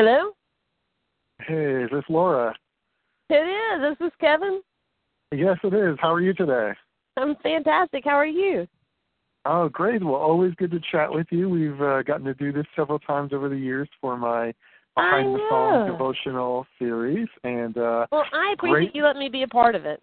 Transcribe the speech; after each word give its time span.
Hello? 0.00 0.30
Hey, 1.46 1.84
is 1.84 1.90
this 1.92 2.04
Laura? 2.08 2.54
It 3.28 3.34
is. 3.34 3.82
This 3.98 4.06
is 4.06 4.12
Kevin. 4.18 4.62
Yes, 5.30 5.58
it 5.62 5.74
is. 5.74 5.98
How 6.00 6.10
are 6.14 6.22
you 6.22 6.32
today? 6.32 6.72
I'm 7.18 7.36
fantastic. 7.42 8.04
How 8.06 8.14
are 8.14 8.24
you? 8.24 8.66
Oh, 9.44 9.68
great. 9.68 10.02
Well, 10.02 10.14
always 10.14 10.54
good 10.54 10.70
to 10.70 10.80
chat 10.90 11.12
with 11.12 11.26
you. 11.28 11.50
We've 11.50 11.78
uh, 11.82 12.02
gotten 12.02 12.24
to 12.24 12.32
do 12.32 12.50
this 12.50 12.64
several 12.74 12.98
times 12.98 13.34
over 13.34 13.50
the 13.50 13.58
years 13.58 13.90
for 14.00 14.16
my 14.16 14.54
Behind 14.96 15.34
the 15.34 15.46
Song 15.50 15.86
devotional 15.92 16.66
series, 16.78 17.28
and 17.44 17.76
uh, 17.76 18.06
Well, 18.10 18.24
I 18.32 18.54
appreciate 18.54 18.78
Great. 18.78 18.94
you 18.94 19.04
letting 19.04 19.20
me 19.20 19.28
be 19.28 19.42
a 19.42 19.48
part 19.48 19.74
of 19.74 19.84
it. 19.84 20.02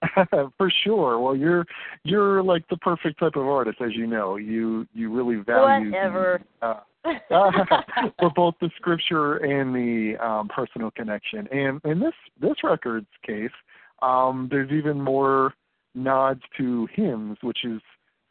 for 0.56 0.72
sure. 0.84 1.20
Well, 1.20 1.36
you're 1.36 1.66
you're 2.02 2.42
like 2.42 2.66
the 2.70 2.78
perfect 2.78 3.20
type 3.20 3.36
of 3.36 3.46
artist, 3.46 3.76
as 3.82 3.94
you 3.94 4.06
know. 4.06 4.36
You 4.36 4.86
you 4.94 5.12
really 5.12 5.36
value 5.44 5.90
the, 5.90 5.96
Whatever. 5.96 6.40
uh, 6.62 6.80
uh, 7.04 7.10
for 8.18 8.30
both 8.34 8.54
the 8.60 8.70
scripture 8.76 9.36
and 9.36 9.74
the 9.74 10.16
um, 10.24 10.48
personal 10.48 10.90
connection. 10.90 11.48
And 11.48 11.80
in 11.84 12.00
this 12.00 12.14
this 12.40 12.56
record's 12.62 13.06
case, 13.26 13.50
um, 14.02 14.48
there's 14.50 14.70
even 14.70 15.00
more 15.00 15.54
nods 15.94 16.42
to 16.56 16.88
hymns, 16.92 17.38
which 17.42 17.64
is 17.64 17.80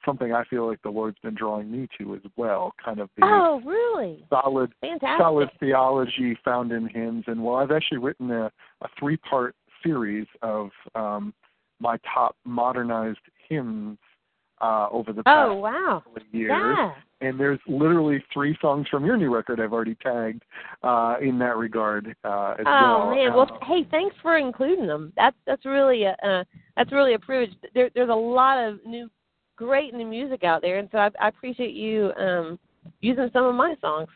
something 0.05 0.33
I 0.33 0.43
feel 0.45 0.67
like 0.67 0.81
the 0.83 0.89
Lord's 0.89 1.17
been 1.21 1.35
drawing 1.35 1.71
me 1.71 1.87
to 1.97 2.15
as 2.15 2.21
well. 2.37 2.73
Kind 2.83 2.99
of 2.99 3.09
the 3.17 3.25
oh, 3.25 3.61
really? 3.65 4.25
solid 4.29 4.71
Fantastic. 4.81 5.19
solid 5.19 5.49
theology 5.59 6.37
found 6.45 6.71
in 6.71 6.87
hymns. 6.87 7.25
And 7.27 7.43
well, 7.43 7.55
I've 7.55 7.71
actually 7.71 7.97
written 7.97 8.31
a, 8.31 8.45
a 8.81 8.87
three 8.99 9.17
part 9.17 9.55
series 9.83 10.27
of 10.41 10.69
um, 10.95 11.33
my 11.79 11.97
top 12.13 12.35
modernized 12.45 13.19
hymns 13.49 13.97
uh, 14.61 14.87
over 14.91 15.13
the 15.13 15.23
past 15.23 15.49
Oh, 15.49 15.53
wow. 15.55 16.01
couple 16.03 16.21
of 16.21 16.33
years 16.33 16.51
Yeah. 16.51 16.93
and 17.21 17.39
there's 17.39 17.59
literally 17.67 18.23
three 18.33 18.55
songs 18.61 18.87
from 18.89 19.05
your 19.05 19.17
new 19.17 19.33
record 19.33 19.59
I've 19.59 19.73
already 19.73 19.95
tagged 19.95 20.43
uh, 20.83 21.15
in 21.21 21.39
that 21.39 21.57
regard 21.57 22.15
uh, 22.23 22.55
as 22.59 22.65
Oh 22.67 23.05
well. 23.05 23.15
man, 23.15 23.33
well, 23.33 23.49
Uh, 23.61 23.65
hey, 23.65 23.83
thanks 23.89 24.15
for 24.21 24.37
including 24.37 24.85
them. 24.87 25.13
That's 25.15 25.35
that's 25.45 25.65
really 25.65 26.03
a 26.03 26.15
uh, 26.23 26.43
that's 26.75 26.91
really 26.91 27.13
a 27.15 27.19
privilege. 27.19 27.55
There, 27.73 27.89
there's 27.95 28.09
a 28.09 28.13
lot 28.13 28.57
of 28.57 28.85
new, 28.85 29.09
great 29.55 29.93
new 29.93 30.05
music 30.05 30.43
out 30.43 30.61
there, 30.61 30.77
and 30.79 30.89
so 30.91 30.99
I, 30.99 31.09
I 31.19 31.27
appreciate 31.29 31.73
you 31.73 32.11
um, 32.19 32.59
using 33.01 33.29
some 33.33 33.45
of 33.45 33.55
my 33.55 33.75
songs. 33.81 34.09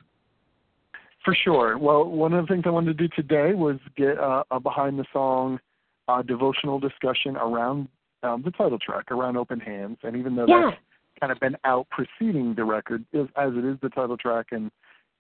for 1.25 1.36
sure. 1.43 1.77
Well, 1.77 2.05
one 2.05 2.33
of 2.33 2.45
the 2.48 2.53
things 2.53 2.63
I 2.65 2.69
wanted 2.69 2.98
to 2.98 3.07
do 3.07 3.15
today 3.15 3.53
was 3.53 3.77
get 3.95 4.17
uh, 4.19 4.43
a 4.51 4.60
behind 4.60 4.98
the 5.00 5.05
song 5.13 5.60
uh, 6.07 6.21
devotional 6.24 6.79
discussion 6.79 7.36
around 7.38 7.88
um, 8.23 8.41
the 8.43 8.51
title 8.51 8.79
track, 8.79 9.11
around 9.11 9.37
Open 9.37 9.59
Hands, 9.59 9.97
and 10.03 10.15
even 10.15 10.35
though 10.35 10.45
Yeah. 10.47 10.71
that's 10.71 10.81
kind 11.19 11.31
of 11.31 11.39
been 11.39 11.57
out 11.63 11.87
preceding 11.89 12.53
the 12.55 12.63
record, 12.63 13.05
is, 13.13 13.27
as 13.35 13.53
it 13.55 13.65
is 13.65 13.79
the 13.81 13.89
title 13.89 14.17
track, 14.17 14.47
and 14.51 14.71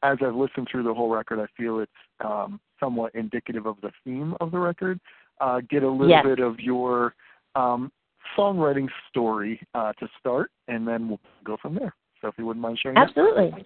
as 0.03 0.17
I've 0.21 0.35
listened 0.35 0.67
through 0.69 0.83
the 0.83 0.93
whole 0.93 1.09
record, 1.09 1.39
I 1.39 1.45
feel 1.55 1.79
it's 1.79 1.91
um, 2.23 2.59
somewhat 2.79 3.13
indicative 3.15 3.65
of 3.65 3.79
the 3.81 3.91
theme 4.03 4.35
of 4.41 4.51
the 4.51 4.59
record. 4.59 4.99
Uh, 5.39 5.61
get 5.69 5.83
a 5.83 5.89
little 5.89 6.09
Yes. 6.09 6.23
bit 6.25 6.39
of 6.39 6.59
your 6.59 7.15
um, 7.55 7.91
songwriting 8.37 8.89
story 9.09 9.59
uh, 9.73 9.93
to 9.93 10.07
start, 10.19 10.51
and 10.67 10.87
then 10.87 11.07
we'll 11.07 11.19
go 11.43 11.57
from 11.57 11.75
there. 11.75 11.95
So 12.21 12.27
if 12.27 12.35
you 12.37 12.45
wouldn't 12.45 12.61
mind 12.61 12.79
sharing 12.79 12.95
that. 12.95 13.09
Absolutely. 13.09 13.65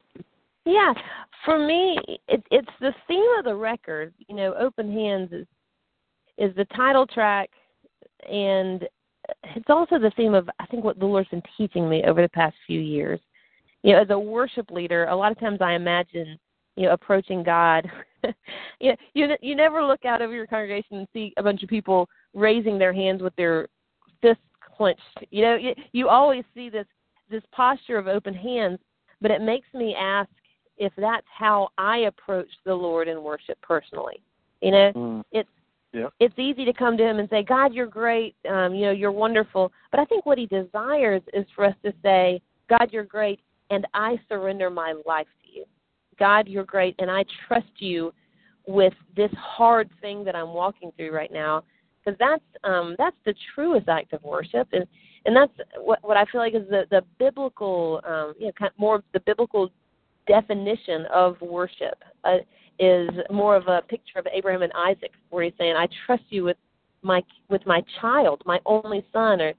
Yeah, 0.66 0.94
for 1.44 1.60
me, 1.60 2.00
it, 2.28 2.44
it's 2.50 2.68
the 2.80 2.94
theme 3.08 3.30
of 3.38 3.46
the 3.46 3.54
record. 3.56 4.14
You 4.28 4.36
know, 4.36 4.56
"Open 4.56 4.92
Hands" 4.92 5.32
is 5.32 5.46
is 6.38 6.56
the 6.56 6.66
title 6.76 7.06
track, 7.06 7.50
and 8.30 8.88
it's 9.56 9.70
also 9.70 10.00
the 10.00 10.12
theme 10.16 10.34
of 10.34 10.50
I 10.60 10.66
think 10.68 10.84
what 10.84 11.00
the 11.00 11.06
Lord's 11.06 11.30
been 11.30 11.44
teaching 11.58 11.90
me 11.90 12.04
over 12.06 12.22
the 12.22 12.30
past 12.30 12.56
few 12.68 12.80
years. 12.80 13.20
You 13.84 13.94
know, 13.94 14.02
as 14.02 14.10
a 14.10 14.20
worship 14.20 14.72
leader, 14.72 15.06
a 15.06 15.16
lot 15.16 15.32
of 15.32 15.40
times 15.40 15.60
I 15.62 15.74
imagine 15.74 16.38
you 16.76 16.84
know 16.84 16.94
approaching 16.94 17.44
God. 17.44 17.90
you 18.80 18.92
know, 18.92 18.96
you 19.14 19.36
you 19.42 19.56
never 19.56 19.84
look 19.84 20.06
out 20.06 20.22
over 20.22 20.34
your 20.34 20.48
congregation 20.48 20.98
and 20.98 21.08
see 21.14 21.34
a 21.38 21.44
bunch 21.44 21.64
of 21.64 21.70
people 21.70 22.10
raising 22.34 22.78
their 22.78 22.94
hands 22.94 23.22
with 23.22 23.36
their 23.36 23.68
fists 24.22 24.44
clenched. 24.76 25.02
You 25.32 25.44
know, 25.44 25.56
you, 25.56 25.74
you 25.94 26.10
always 26.10 26.44
see 26.54 26.70
this 26.70 26.88
this 27.30 27.44
posture 27.52 27.98
of 27.98 28.08
open 28.08 28.34
hands, 28.34 28.80
but 29.22 29.32
it 29.32 29.42
makes 29.42 29.68
me 29.74 29.96
ask 30.00 30.30
if 30.78 30.92
that's 30.98 31.26
how 31.36 31.70
I 31.78 32.00
approach 32.00 32.50
the 32.66 32.74
Lord 32.74 33.08
in 33.08 33.24
worship 33.24 33.60
personally. 33.62 34.22
You 34.62 34.72
know, 34.72 34.92
Mm. 34.96 35.24
it's 35.32 35.50
Yep. 35.96 36.14
it's 36.20 36.38
easy 36.38 36.66
to 36.66 36.74
come 36.74 36.98
to 36.98 37.04
him 37.04 37.20
and 37.20 37.30
say, 37.30 37.42
God, 37.42 37.74
you're 37.74 37.88
great, 37.88 38.36
um, 38.50 38.76
you 38.76 38.86
know, 38.86 38.92
you're 38.92 39.12
wonderful. 39.14 39.72
But 39.92 40.02
I 40.02 40.06
think 40.06 40.26
what 40.26 40.38
he 40.38 40.46
desires 40.46 41.22
is 41.34 41.46
for 41.56 41.64
us 41.64 41.76
to 41.86 41.94
say, 42.04 42.42
God, 42.70 42.90
you're 42.92 43.06
great, 43.06 43.40
and 43.70 43.88
I 43.94 44.20
surrender 44.28 44.70
my 44.70 44.94
life 45.06 45.28
to 45.44 45.52
you. 45.52 45.66
God, 46.20 46.48
you're 46.48 46.66
great, 46.66 46.96
and 47.00 47.10
I 47.10 47.24
trust 47.48 47.72
you 47.78 48.14
with 48.68 48.94
this 49.16 49.32
hard 49.38 49.90
thing 50.02 50.24
that 50.26 50.36
I'm 50.36 50.54
walking 50.54 50.92
through 50.98 51.12
right 51.12 51.32
now. 51.32 51.64
Because 52.04 52.20
that's 52.20 52.44
um, 52.64 52.96
that's 53.00 53.16
the 53.26 53.34
truest 53.54 53.90
act 53.90 54.14
of 54.14 54.22
worship, 54.24 54.68
and 54.74 54.86
and 55.26 55.36
that's 55.36 55.52
what 55.80 56.00
what 56.04 56.18
I 56.18 56.26
feel 56.26 56.40
like 56.40 56.54
is 56.54 56.68
the 56.70 56.84
the 56.92 57.02
biblical, 57.18 58.00
um, 58.08 58.34
you 58.38 58.46
know, 58.46 58.52
kind 58.52 58.70
of 58.72 58.78
more 58.78 59.02
the 59.14 59.20
biblical 59.22 59.72
definition 60.28 61.06
of 61.12 61.40
worship. 61.42 61.96
Uh, 62.24 62.38
is 62.80 63.10
more 63.32 63.56
of 63.56 63.68
a 63.68 63.82
picture 63.88 64.20
of 64.20 64.28
Abraham 64.32 64.62
and 64.62 64.74
Isaac, 64.74 65.12
where 65.30 65.44
he's 65.44 65.54
saying, 65.58 65.76
"I 65.76 65.88
trust 66.06 66.24
you 66.30 66.44
with 66.44 66.58
my 67.02 67.24
with 67.50 67.66
my 67.66 67.84
child, 68.02 68.42
my 68.46 68.60
only 68.66 69.06
son," 69.14 69.42
or 69.42 69.54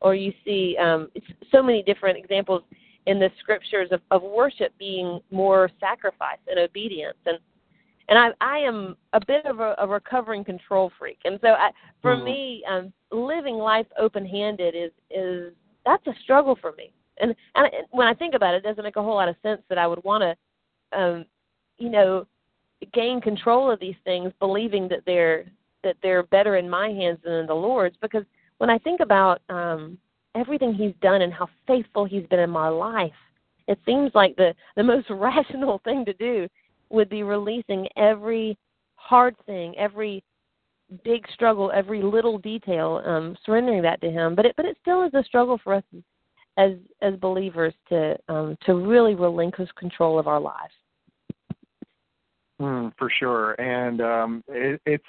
or 0.00 0.14
you 0.14 0.32
see 0.44 0.76
um, 0.78 1.10
it's 1.14 1.26
so 1.50 1.62
many 1.62 1.82
different 1.82 2.18
examples 2.18 2.62
in 3.06 3.18
the 3.18 3.30
scriptures 3.38 3.88
of, 3.90 4.00
of 4.10 4.22
worship 4.22 4.72
being 4.78 5.20
more 5.30 5.70
sacrifice 5.80 6.38
and 6.48 6.58
obedience, 6.58 7.18
and 7.26 7.38
and 8.08 8.18
I 8.18 8.30
I 8.40 8.58
am 8.58 8.96
a 9.12 9.20
bit 9.24 9.46
of 9.46 9.60
a, 9.60 9.74
a 9.78 9.86
recovering 9.86 10.44
control 10.44 10.90
freak, 10.98 11.18
and 11.24 11.38
so 11.42 11.48
I, 11.48 11.70
for 12.02 12.16
Mhm. 12.16 12.24
me, 12.24 12.64
um, 12.68 12.92
living 13.10 13.56
life 13.56 13.86
open 13.98 14.26
handed 14.26 14.74
is 14.74 14.92
is 15.10 15.52
that's 15.84 16.06
a 16.06 16.14
struggle 16.22 16.56
for 16.56 16.72
me, 16.72 16.92
and 17.18 17.34
and 17.54 17.70
when 17.90 18.06
I 18.06 18.14
think 18.14 18.34
about 18.34 18.54
it, 18.54 18.58
it 18.58 18.68
doesn't 18.68 18.84
make 18.84 18.96
a 18.96 19.02
whole 19.02 19.14
lot 19.16 19.28
of 19.28 19.36
sense 19.42 19.62
that 19.68 19.78
I 19.78 19.86
would 19.86 20.02
want 20.04 20.22
to, 20.22 20.98
um, 20.98 21.24
you 21.78 21.90
know 21.90 22.26
gain 22.92 23.20
control 23.20 23.70
of 23.70 23.80
these 23.80 23.96
things 24.04 24.32
believing 24.38 24.88
that 24.88 25.00
they're 25.06 25.46
that 25.82 25.96
they're 26.02 26.22
better 26.22 26.56
in 26.56 26.68
my 26.68 26.88
hands 26.88 27.18
than 27.24 27.34
in 27.34 27.46
the 27.46 27.54
lord's. 27.54 27.96
Because 28.00 28.24
when 28.58 28.70
i 28.70 28.78
think 28.78 29.00
about 29.00 29.40
um 29.48 29.98
everything 30.34 30.74
he's 30.74 30.94
done 31.00 31.22
and 31.22 31.32
how 31.32 31.48
faithful 31.66 32.04
he's 32.04 32.26
been 32.26 32.40
in 32.40 32.50
my 32.50 32.68
life 32.68 33.12
it 33.68 33.78
seems 33.86 34.10
like 34.14 34.34
the 34.36 34.54
the 34.76 34.82
most 34.82 35.06
rational 35.10 35.80
thing 35.84 36.04
to 36.04 36.12
do 36.14 36.48
would 36.90 37.08
be 37.08 37.22
releasing 37.22 37.88
every 37.96 38.56
hard 38.96 39.34
thing 39.46 39.76
every 39.78 40.22
big 41.02 41.26
struggle 41.32 41.72
every 41.74 42.02
little 42.02 42.38
detail 42.38 43.02
um 43.04 43.36
surrendering 43.44 43.82
that 43.82 44.00
to 44.00 44.10
him. 44.10 44.34
But 44.34 44.46
it 44.46 44.54
but 44.56 44.66
it 44.66 44.76
still 44.80 45.02
is 45.02 45.14
a 45.14 45.24
struggle 45.24 45.58
for 45.62 45.74
us 45.74 45.84
as 46.56 46.72
as 47.02 47.14
believers 47.16 47.74
to 47.88 48.16
um 48.28 48.56
to 48.66 48.74
really 48.74 49.14
relinquish 49.14 49.70
control 49.76 50.18
of 50.18 50.28
our 50.28 50.40
lives 50.40 50.74
Mm, 52.60 52.92
for 52.96 53.10
sure, 53.18 53.60
and 53.60 54.00
um, 54.00 54.44
it, 54.48 54.80
it's 54.86 55.04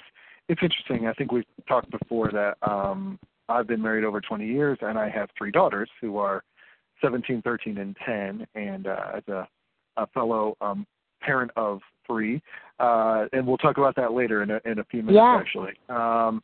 it's 0.48 0.60
interesting. 0.62 1.06
I 1.06 1.12
think 1.12 1.32
we've 1.32 1.44
talked 1.68 1.90
before 1.90 2.30
that 2.32 2.56
um, 2.68 3.18
I've 3.48 3.66
been 3.66 3.82
married 3.82 4.04
over 4.04 4.20
20 4.20 4.46
years, 4.46 4.78
and 4.80 4.98
I 4.98 5.08
have 5.08 5.28
three 5.36 5.50
daughters 5.50 5.88
who 6.00 6.18
are 6.18 6.42
17, 7.02 7.42
13, 7.42 7.78
and 7.78 7.96
10. 8.04 8.46
And 8.54 8.86
uh, 8.86 8.96
as 9.16 9.22
a, 9.28 9.48
a 9.96 10.06
fellow 10.08 10.56
um, 10.60 10.86
parent 11.20 11.50
of 11.56 11.80
three, 12.06 12.40
uh, 12.78 13.26
and 13.32 13.46
we'll 13.46 13.56
talk 13.58 13.78
about 13.78 13.96
that 13.96 14.12
later 14.12 14.42
in 14.42 14.50
a, 14.50 14.60
in 14.64 14.78
a 14.78 14.84
few 14.84 15.02
minutes. 15.02 15.16
Yeah. 15.16 15.38
Actually, 15.38 15.72
um, 15.88 16.42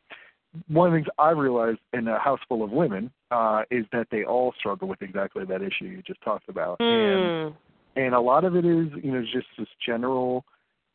one 0.67 0.87
of 0.87 0.93
the 0.93 0.97
things 0.99 1.07
I 1.17 1.31
realized 1.31 1.79
in 1.93 2.07
a 2.07 2.19
house 2.19 2.39
full 2.47 2.63
of 2.63 2.71
women 2.71 3.11
uh, 3.31 3.63
is 3.71 3.85
that 3.91 4.07
they 4.11 4.23
all 4.23 4.53
struggle 4.59 4.87
with 4.87 5.01
exactly 5.01 5.45
that 5.45 5.61
issue 5.61 5.85
you 5.85 6.01
just 6.05 6.21
talked 6.21 6.49
about, 6.49 6.79
and 6.79 7.23
Mm. 7.23 7.55
and 7.95 8.15
a 8.15 8.19
lot 8.19 8.43
of 8.43 8.55
it 8.55 8.65
is 8.65 8.87
you 9.03 9.11
know 9.11 9.21
just 9.21 9.47
this 9.57 9.67
general 9.85 10.45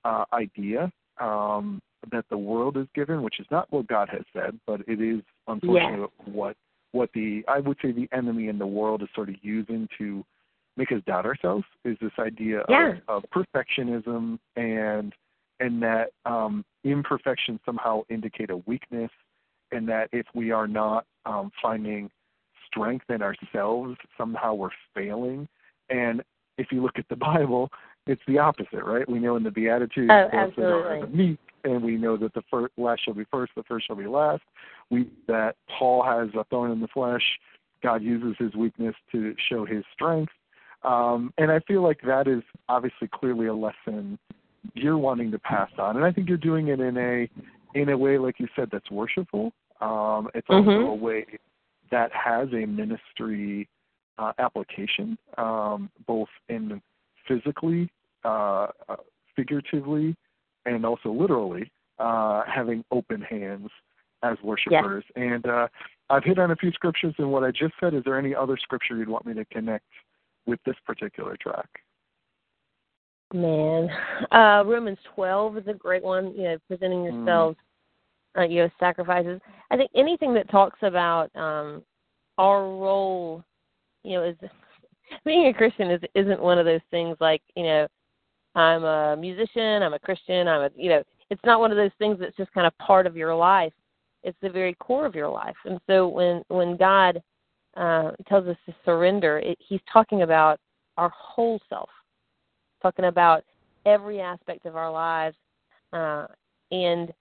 uh, 0.04 0.24
idea 0.32 0.90
um, 1.20 1.80
that 2.12 2.24
the 2.30 2.38
world 2.38 2.76
is 2.76 2.86
given, 2.94 3.22
which 3.22 3.40
is 3.40 3.46
not 3.50 3.70
what 3.72 3.86
God 3.86 4.08
has 4.10 4.22
said, 4.32 4.58
but 4.66 4.80
it 4.86 5.00
is 5.00 5.22
unfortunately 5.46 6.06
what 6.26 6.56
what 6.92 7.10
the 7.12 7.44
I 7.48 7.60
would 7.60 7.76
say 7.82 7.92
the 7.92 8.08
enemy 8.12 8.48
in 8.48 8.58
the 8.58 8.66
world 8.66 9.02
is 9.02 9.08
sort 9.14 9.28
of 9.28 9.34
using 9.42 9.88
to 9.98 10.24
make 10.76 10.92
us 10.92 11.02
doubt 11.06 11.26
ourselves 11.26 11.64
is 11.84 11.98
this 12.00 12.12
idea 12.18 12.62
Yeah. 12.68 12.94
of, 13.08 13.24
of 13.24 13.30
perfectionism 13.30 14.38
and 14.56 15.12
and 15.60 15.82
that 15.82 16.10
um, 16.24 16.64
imperfections 16.84 17.58
somehow 17.66 18.02
indicate 18.08 18.50
a 18.50 18.58
weakness, 18.58 19.10
and 19.72 19.88
that 19.88 20.08
if 20.12 20.24
we 20.34 20.52
are 20.52 20.68
not 20.68 21.04
um, 21.26 21.50
finding 21.60 22.10
strength 22.66 23.06
in 23.08 23.22
ourselves, 23.22 23.96
somehow 24.16 24.54
we're 24.54 24.70
failing. 24.94 25.48
And 25.90 26.22
if 26.58 26.68
you 26.70 26.82
look 26.82 26.96
at 26.98 27.08
the 27.08 27.16
Bible, 27.30 27.70
it's 28.08 28.22
the 28.26 28.38
opposite, 28.38 28.82
right? 28.84 29.08
We 29.08 29.18
know 29.18 29.36
in 29.36 29.42
the 29.42 29.50
Beatitudes, 29.50 30.10
Oh, 30.10 30.28
blessed 30.30 30.58
are 30.58 30.92
absolutely. 30.92 31.00
the 31.02 31.16
meek, 31.16 31.38
and 31.64 31.82
we 31.82 31.96
know 31.96 32.16
that 32.16 32.32
the 32.32 32.42
first, 32.50 32.72
last 32.78 33.04
shall 33.04 33.14
be 33.14 33.24
first, 33.30 33.52
the 33.54 33.62
first 33.64 33.86
shall 33.86 33.96
be 33.96 34.06
last. 34.06 34.42
We 34.90 35.08
that 35.26 35.56
Paul 35.78 36.02
has 36.02 36.28
a 36.34 36.44
thorn 36.44 36.70
in 36.72 36.80
the 36.80 36.88
flesh. 36.88 37.22
God 37.82 38.02
uses 38.02 38.34
his 38.38 38.54
weakness 38.56 38.94
to 39.12 39.36
show 39.48 39.64
his 39.64 39.84
strength, 39.92 40.32
um, 40.82 41.32
and 41.38 41.52
I 41.52 41.60
feel 41.60 41.82
like 41.82 42.00
that 42.06 42.26
is 42.26 42.42
obviously 42.68 43.08
clearly 43.12 43.46
a 43.46 43.54
lesson 43.54 44.18
you're 44.74 44.98
wanting 44.98 45.30
to 45.30 45.38
pass 45.38 45.70
on, 45.78 45.96
and 45.96 46.04
I 46.04 46.10
think 46.10 46.28
you're 46.28 46.38
doing 46.38 46.68
it 46.68 46.80
in 46.80 46.96
a 46.96 47.28
in 47.74 47.90
a 47.90 47.96
way, 47.98 48.16
like 48.16 48.40
you 48.40 48.48
said, 48.56 48.70
that's 48.72 48.90
worshipful. 48.90 49.52
Um, 49.82 50.30
it's 50.34 50.48
also 50.48 50.70
Mhm. 50.70 50.88
a 50.88 50.94
way 50.94 51.26
that 51.90 52.10
has 52.12 52.48
a 52.54 52.66
ministry 52.66 53.68
uh, 54.16 54.32
application, 54.38 55.16
um, 55.36 55.90
both 56.06 56.30
in 56.48 56.82
physically, 57.26 57.90
uh, 58.28 58.96
figuratively, 59.36 60.16
and 60.66 60.84
also 60.84 61.10
literally, 61.10 61.70
uh, 61.98 62.42
having 62.52 62.84
open 62.90 63.22
hands 63.22 63.70
as 64.22 64.36
worshipers. 64.42 65.04
And 65.16 65.46
uh, 65.46 65.68
I've 66.10 66.24
hit 66.24 66.38
on 66.38 66.50
a 66.50 66.56
few 66.56 66.72
scriptures 66.72 67.14
in 67.18 67.30
what 67.30 67.44
I 67.44 67.50
just 67.50 67.74
said. 67.80 67.94
Is 67.94 68.02
there 68.04 68.18
any 68.18 68.34
other 68.34 68.56
scripture 68.56 68.96
you'd 68.96 69.08
want 69.08 69.26
me 69.26 69.34
to 69.34 69.44
connect 69.46 69.84
with 70.46 70.58
this 70.66 70.76
particular 70.84 71.36
track? 71.40 71.68
Man, 73.32 73.88
uh, 74.32 74.64
Romans 74.66 74.98
12 75.14 75.58
is 75.58 75.66
a 75.68 75.74
great 75.74 76.02
one. 76.02 76.34
You 76.34 76.44
know, 76.44 76.58
presenting 76.66 77.00
Mm. 77.00 77.12
yourselves, 77.12 77.58
uh, 78.38 78.42
you 78.42 78.62
know, 78.62 78.70
sacrifices. 78.80 79.40
I 79.70 79.76
think 79.76 79.90
anything 79.94 80.32
that 80.34 80.48
talks 80.48 80.78
about 80.82 81.34
um, 81.36 81.84
our 82.38 82.62
role, 82.62 83.44
you 84.02 84.14
know, 84.14 84.24
is 84.24 84.36
being 85.24 85.46
a 85.46 85.54
Christian 85.54 85.90
is 85.90 86.00
isn't 86.14 86.40
one 86.40 86.58
of 86.58 86.64
those 86.64 86.80
things 86.90 87.16
like 87.20 87.42
you 87.54 87.64
know, 87.64 87.88
I'm 88.58 88.84
a 88.84 89.16
musician, 89.16 89.82
I'm 89.82 89.94
a 89.94 89.98
Christian, 89.98 90.48
I'm 90.48 90.62
a 90.62 90.70
you 90.76 90.88
know, 90.90 91.02
it's 91.30 91.44
not 91.44 91.60
one 91.60 91.70
of 91.70 91.76
those 91.76 91.90
things 91.98 92.18
that's 92.18 92.36
just 92.36 92.52
kind 92.52 92.66
of 92.66 92.76
part 92.78 93.06
of 93.06 93.16
your 93.16 93.34
life. 93.34 93.72
It's 94.22 94.38
the 94.42 94.50
very 94.50 94.74
core 94.74 95.06
of 95.06 95.14
your 95.14 95.28
life. 95.28 95.56
And 95.64 95.78
so 95.86 96.08
when 96.08 96.42
when 96.48 96.76
God 96.76 97.22
uh, 97.76 98.12
tells 98.28 98.48
us 98.48 98.56
to 98.66 98.74
surrender, 98.84 99.38
it, 99.38 99.58
He's 99.60 99.80
talking 99.92 100.22
about 100.22 100.58
our 100.96 101.12
whole 101.16 101.60
self 101.68 101.88
talking 102.82 103.06
about 103.06 103.44
every 103.86 104.20
aspect 104.20 104.66
of 104.66 104.76
our 104.76 104.90
lives, 104.90 105.36
uh, 105.92 106.26
and 106.70 107.12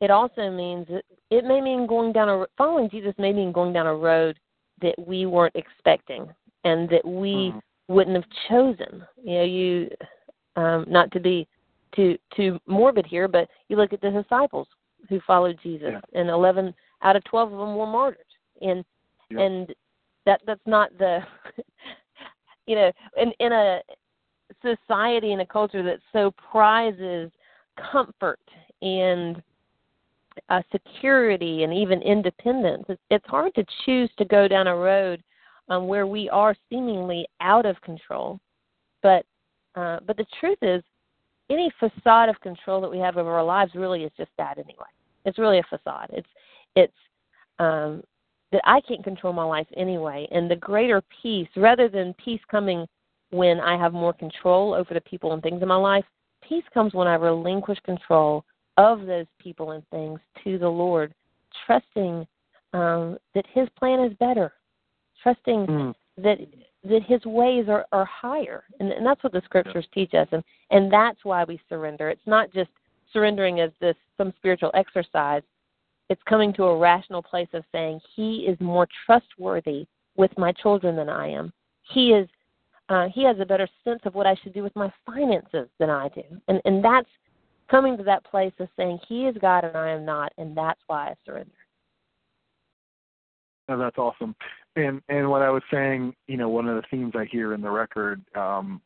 it 0.00 0.10
also 0.10 0.50
means 0.50 0.86
that 0.88 1.02
it 1.30 1.44
may 1.44 1.60
mean 1.60 1.86
going 1.86 2.12
down 2.12 2.28
a 2.28 2.46
following 2.56 2.90
Jesus 2.90 3.14
may 3.18 3.32
mean 3.32 3.52
going 3.52 3.72
down 3.72 3.86
a 3.86 3.94
road 3.94 4.38
that 4.82 4.94
we 4.98 5.26
weren't 5.26 5.56
expecting 5.56 6.28
and 6.64 6.88
that 6.90 7.04
we 7.04 7.52
Mhm. 7.52 7.62
wouldn't 7.88 8.16
have 8.16 8.30
chosen. 8.48 9.06
You 9.22 9.34
know, 9.38 9.44
you 9.44 9.90
um, 10.56 10.84
not 10.88 11.10
to 11.12 11.20
be 11.20 11.46
too 11.94 12.18
too 12.34 12.58
morbid 12.66 13.06
here, 13.06 13.28
but 13.28 13.48
you 13.68 13.76
look 13.76 13.92
at 13.92 14.00
the 14.00 14.10
disciples 14.10 14.68
who 15.08 15.20
followed 15.26 15.58
Jesus, 15.62 15.92
Yeah. 15.92 16.20
and 16.20 16.28
eleven 16.28 16.74
out 17.02 17.16
of 17.16 17.24
twelve 17.24 17.52
of 17.52 17.58
them 17.58 17.76
were 17.76 17.86
martyred, 17.86 18.24
and 18.60 18.84
Yeah. 19.30 19.40
and 19.40 19.74
that 20.24 20.40
that's 20.46 20.66
not 20.66 20.96
the 20.98 21.20
you 22.66 22.74
know 22.74 22.92
in 23.16 23.32
in 23.40 23.52
a 23.52 23.82
society 24.62 25.32
and 25.32 25.42
a 25.42 25.46
culture 25.46 25.82
that 25.82 26.00
so 26.12 26.30
prizes 26.32 27.30
comfort 27.76 28.40
and 28.82 29.42
uh, 30.48 30.62
security 30.70 31.62
and 31.64 31.72
even 31.72 32.02
independence, 32.02 32.84
it's, 32.88 33.00
it's 33.10 33.26
hard 33.26 33.54
to 33.54 33.64
choose 33.84 34.10
to 34.18 34.24
go 34.24 34.46
down 34.46 34.66
a 34.66 34.76
road 34.76 35.22
um, 35.68 35.88
where 35.88 36.06
we 36.06 36.28
are 36.30 36.54
seemingly 36.70 37.26
out 37.40 37.66
of 37.66 37.80
control. 37.80 38.38
But 39.02 39.24
uh, 39.76 40.00
but 40.06 40.16
the 40.16 40.26
truth 40.40 40.58
is, 40.62 40.82
any 41.48 41.70
facade 41.78 42.28
of 42.28 42.40
control 42.40 42.80
that 42.80 42.90
we 42.90 42.98
have 42.98 43.16
over 43.16 43.30
our 43.30 43.44
lives 43.44 43.72
really 43.74 44.02
is 44.02 44.10
just 44.16 44.30
that 44.36 44.58
anyway. 44.58 44.86
It's 45.24 45.38
really 45.38 45.58
a 45.58 45.62
facade. 45.68 46.10
It's 46.12 46.28
it's 46.74 46.92
um, 47.58 48.02
that 48.52 48.62
I 48.64 48.80
can't 48.80 49.04
control 49.04 49.32
my 49.32 49.44
life 49.44 49.66
anyway, 49.76 50.26
and 50.30 50.50
the 50.50 50.56
greater 50.56 51.02
peace, 51.22 51.48
rather 51.56 51.88
than 51.88 52.14
peace 52.14 52.40
coming 52.50 52.86
when 53.30 53.60
I 53.60 53.76
have 53.76 53.92
more 53.92 54.12
control 54.12 54.74
over 54.74 54.94
the 54.94 55.00
people 55.00 55.32
and 55.32 55.42
things 55.42 55.62
in 55.62 55.68
my 55.68 55.76
life, 55.76 56.04
peace 56.46 56.64
comes 56.72 56.94
when 56.94 57.08
I 57.08 57.14
relinquish 57.14 57.78
control 57.84 58.44
of 58.76 59.06
those 59.06 59.26
people 59.38 59.72
and 59.72 59.82
things 59.88 60.20
to 60.44 60.58
the 60.58 60.68
Lord, 60.68 61.12
trusting 61.66 62.26
um, 62.72 63.18
that 63.34 63.46
His 63.52 63.68
plan 63.78 64.00
is 64.00 64.16
better, 64.18 64.52
trusting 65.22 65.66
Mm. 65.66 65.94
that 66.18 66.38
that 66.88 67.02
His 67.02 67.24
ways 67.24 67.66
are, 67.68 67.86
are 67.92 68.04
higher, 68.04 68.64
and, 68.80 68.92
and 68.92 69.04
that's 69.04 69.22
what 69.22 69.32
the 69.32 69.42
Scriptures 69.44 69.86
teach 69.92 70.14
us, 70.14 70.28
and 70.32 70.42
and 70.70 70.92
that's 70.92 71.24
why 71.24 71.44
we 71.44 71.60
surrender. 71.68 72.10
It's 72.10 72.26
not 72.26 72.52
just 72.52 72.70
surrendering 73.12 73.60
as 73.60 73.70
this 73.80 73.96
some 74.16 74.32
spiritual 74.36 74.70
exercise. 74.74 75.42
It's 76.08 76.22
coming 76.28 76.52
to 76.54 76.64
a 76.64 76.78
rational 76.78 77.22
place 77.22 77.48
of 77.52 77.64
saying 77.72 78.00
He 78.14 78.46
is 78.48 78.58
more 78.60 78.88
trustworthy 79.04 79.86
with 80.16 80.36
my 80.38 80.52
children 80.52 80.96
than 80.96 81.08
I 81.08 81.28
am. 81.28 81.52
He 81.92 82.12
is 82.12 82.28
uh, 82.88 83.08
he 83.12 83.24
has 83.24 83.36
a 83.40 83.46
better 83.46 83.68
sense 83.84 84.00
of 84.04 84.14
what 84.14 84.26
I 84.26 84.36
should 84.42 84.54
do 84.54 84.62
with 84.62 84.74
my 84.76 84.92
finances 85.04 85.68
than 85.78 85.90
I 85.90 86.08
do. 86.08 86.22
And 86.48 86.60
and 86.64 86.84
that's 86.84 87.08
coming 87.70 87.96
to 87.96 88.04
that 88.04 88.24
place 88.24 88.52
of 88.60 88.68
saying 88.76 88.98
he 89.08 89.26
is 89.26 89.36
God 89.40 89.64
and 89.64 89.76
I 89.76 89.90
am 89.90 90.04
not, 90.04 90.32
and 90.38 90.56
that's 90.56 90.80
why 90.86 91.08
I 91.08 91.14
surrender. 91.24 91.50
Oh, 93.68 93.78
that's 93.78 93.98
awesome. 93.98 94.36
And 94.76 95.00
and 95.08 95.30
what 95.30 95.42
I 95.42 95.50
was 95.50 95.62
saying, 95.70 96.14
you 96.26 96.36
know, 96.36 96.48
one 96.48 96.68
of 96.68 96.76
the 96.76 96.82
themes 96.90 97.14
I 97.16 97.24
hear 97.24 97.54
in 97.54 97.62
the 97.62 97.70
record, 97.70 98.22
um, 98.36 98.80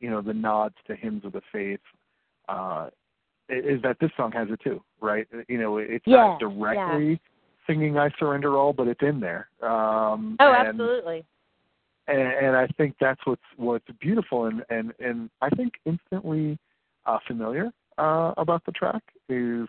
you 0.00 0.10
know, 0.10 0.20
the 0.20 0.34
nods 0.34 0.74
to 0.88 0.96
hymns 0.96 1.24
of 1.24 1.32
the 1.32 1.42
faith, 1.52 1.80
uh, 2.48 2.88
is 3.48 3.80
that 3.82 3.96
this 4.00 4.10
song 4.16 4.32
has 4.32 4.48
it 4.50 4.60
too, 4.62 4.82
right? 5.00 5.26
You 5.48 5.58
know, 5.58 5.78
it's 5.78 6.06
not 6.06 6.40
Yes, 6.40 6.40
directly 6.40 7.20
singing 7.66 7.96
"I 7.96 8.10
Surrender 8.18 8.56
All," 8.56 8.72
but 8.72 8.88
it's 8.88 9.02
in 9.02 9.20
there. 9.20 9.48
Um, 9.62 10.36
Oh, 10.40 10.52
and, 10.52 10.68
absolutely. 10.68 11.24
and, 12.08 12.20
and 12.20 12.56
I 12.56 12.66
think 12.76 12.96
that's 13.00 13.20
what's 13.24 13.42
what's 13.56 13.86
beautiful 14.00 14.46
and 14.46 14.64
and 14.68 14.92
and 14.98 15.30
I 15.40 15.48
think 15.50 15.74
instantly 15.84 16.58
uh, 17.06 17.18
familiar 17.26 17.70
uh, 17.98 18.32
about 18.36 18.64
the 18.66 18.72
track 18.72 19.02
is 19.28 19.68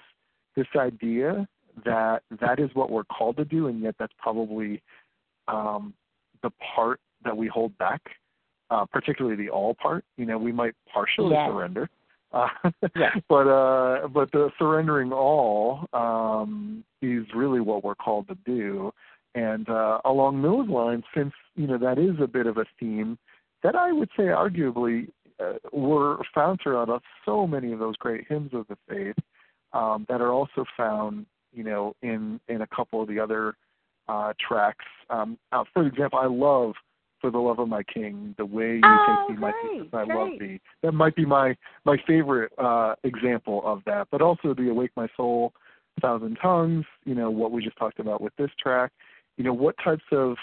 this 0.56 0.68
idea 0.76 1.48
that 1.86 2.24
that 2.42 2.60
is 2.60 2.72
what 2.74 2.90
we're 2.90 3.04
called 3.04 3.38
to 3.38 3.46
do, 3.46 3.68
and 3.68 3.80
yet 3.82 3.94
that's 4.00 4.14
probably 4.18 4.82
um, 5.48 5.94
the 6.44 6.52
part 6.76 7.00
that 7.24 7.36
we 7.36 7.48
hold 7.48 7.78
back, 7.78 8.02
uh, 8.70 8.86
particularly 8.86 9.36
the 9.38 9.50
all 9.50 9.74
part. 9.76 10.04
You 10.18 10.26
know, 10.26 10.38
we 10.38 10.52
might 10.52 10.74
partially 10.92 11.36
Yes. 11.36 11.50
surrender, 11.50 11.90
uh, 12.32 12.48
Yes. 12.96 13.18
but 13.30 13.48
uh, 13.48 14.08
but 14.08 14.32
the 14.32 14.50
surrendering 14.60 15.12
all 15.12 15.88
um, 15.94 16.84
is 17.02 17.26
really 17.36 17.62
what 17.62 17.84
we're 17.84 17.96
called 17.96 18.28
to 18.28 18.36
do. 18.46 18.92
And 19.36 19.70
uh, 19.70 20.00
along 20.06 20.42
those 20.42 20.68
lines, 20.68 21.04
since 21.16 21.34
you 21.56 21.68
know 21.68 21.78
that 21.78 21.98
is 22.00 22.16
a 22.22 22.28
bit 22.28 22.48
of 22.48 22.58
a 22.58 22.66
theme 22.80 23.18
that 23.64 23.76
I 23.76 23.92
would 23.92 24.10
say 24.16 24.24
arguably 24.24 25.10
uh, 25.40 25.54
were 25.72 26.18
found 26.34 26.60
throughout 26.62 27.02
so 27.26 27.48
many 27.48 27.72
of 27.72 27.80
those 27.80 27.96
great 27.98 28.26
hymns 28.28 28.52
of 28.54 28.66
the 28.68 28.78
faith 28.90 29.16
um, 29.74 30.06
that 30.10 30.22
are 30.22 30.32
also 30.32 30.66
found, 30.76 31.26
you 31.54 31.64
know, 31.64 31.96
in 32.02 32.40
in 32.48 32.62
a 32.62 32.68
couple 32.68 33.02
of 33.02 33.08
the 33.08 33.20
other 33.20 33.56
uh, 34.10 34.34
tracks. 34.46 34.86
Um, 35.10 35.38
uh, 35.52 35.64
for 35.74 35.86
example, 35.86 36.20
I 36.20 36.28
love 36.28 36.74
"For 37.20 37.32
the 37.32 37.38
Love 37.40 37.60
of 37.60 37.68
My 37.68 37.84
King," 37.84 38.36
the 38.38 38.46
way 38.46 38.76
you 38.76 38.82
Oh, 38.84 39.26
take 39.30 39.38
me, 39.38 39.42
my 39.42 39.52
great, 39.52 39.74
Jesus, 39.74 39.94
I 39.94 40.04
love 40.04 40.30
great. 40.38 40.40
thee. 40.40 40.62
That 40.84 40.94
might 40.94 41.16
be 41.16 41.26
my 41.26 41.56
my 41.86 41.98
favorite 42.06 42.52
uh, 42.58 42.96
example 43.04 43.62
of 43.66 43.82
that. 43.86 44.08
But 44.12 44.22
also 44.22 44.54
the 44.54 44.70
"Awake 44.70 44.92
My 44.96 45.08
Soul," 45.16 45.54
"Thousand 46.02 46.38
Tongues." 46.42 46.86
You 47.06 47.16
know 47.16 47.30
what 47.30 47.52
we 47.52 47.64
just 47.64 47.78
talked 47.78 48.00
about 48.00 48.22
with 48.22 48.36
this 48.38 48.52
track. 48.60 48.92
You 49.38 49.44
know 49.44 49.54
what 49.54 49.76
types 49.84 50.06
of 50.12 50.36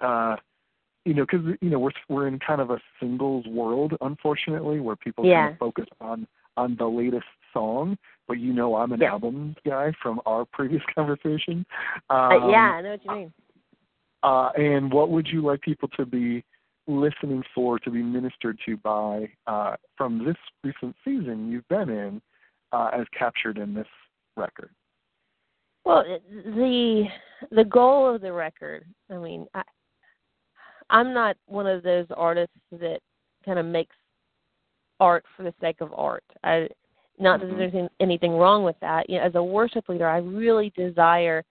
uh, 0.00 0.36
you 1.04 1.14
know, 1.14 1.24
because 1.24 1.46
you 1.60 1.70
know 1.70 1.78
we're 1.78 1.92
we're 2.08 2.26
in 2.26 2.38
kind 2.40 2.60
of 2.60 2.70
a 2.70 2.80
singles 3.00 3.46
world, 3.46 3.94
unfortunately, 4.00 4.80
where 4.80 4.96
people 4.96 5.24
kind 5.24 5.52
of 5.52 5.58
focus 5.58 5.86
on 6.00 6.26
on 6.56 6.76
the 6.78 6.86
latest 6.86 7.24
song. 7.56 7.96
But 8.28 8.38
you 8.38 8.52
know, 8.52 8.76
I'm 8.76 8.92
an 8.92 9.00
Yeah. 9.00 9.12
albums 9.12 9.56
guy 9.64 9.92
from 10.02 10.20
our 10.26 10.44
previous 10.52 10.82
conversation. 10.94 11.64
Uh, 12.10 12.38
Um, 12.42 12.50
yeah, 12.50 12.72
I 12.74 12.80
know 12.82 12.90
what 12.90 13.04
you 13.04 13.10
mean. 13.10 13.32
Uh, 14.22 14.50
and 14.56 14.92
what 14.92 15.10
would 15.10 15.28
you 15.28 15.40
like 15.40 15.60
people 15.60 15.88
to 15.96 16.04
be 16.04 16.44
listening 16.88 17.42
for, 17.54 17.78
to 17.78 17.90
be 17.90 18.02
ministered 18.02 18.58
to 18.66 18.76
by 18.78 19.28
uh, 19.46 19.76
from 19.96 20.24
this 20.24 20.36
recent 20.64 20.94
season 21.04 21.50
you've 21.50 21.68
been 21.68 21.88
in, 21.88 22.22
uh, 22.72 22.90
as 22.92 23.06
captured 23.16 23.58
in 23.58 23.74
this 23.74 23.86
record? 24.36 24.70
Well, 25.84 26.04
the 26.30 27.04
the 27.52 27.64
goal 27.64 28.12
of 28.12 28.20
the 28.20 28.32
record. 28.32 28.84
I 29.10 29.16
mean, 29.18 29.46
I, 29.54 29.62
I'm 30.90 31.14
not 31.14 31.36
one 31.46 31.66
of 31.68 31.84
those 31.84 32.06
artists 32.16 32.56
that 32.72 33.00
kind 33.44 33.58
of 33.58 33.66
makes 33.66 33.94
art 34.98 35.24
for 35.36 35.44
the 35.44 35.54
sake 35.60 35.80
of 35.80 35.92
art. 35.94 36.24
I 36.42 36.68
not 37.18 37.40
that 37.40 37.50
Mhm. 37.50 37.56
there's 37.56 37.88
anything, 38.00 38.36
wrong 38.36 38.64
with 38.64 38.78
that. 38.80 39.08
You 39.08 39.18
know, 39.18 39.24
as 39.24 39.34
a 39.34 39.42
worship 39.42 39.88
leader, 39.88 40.06
I 40.06 40.18
really 40.18 40.70
desire 40.70 41.44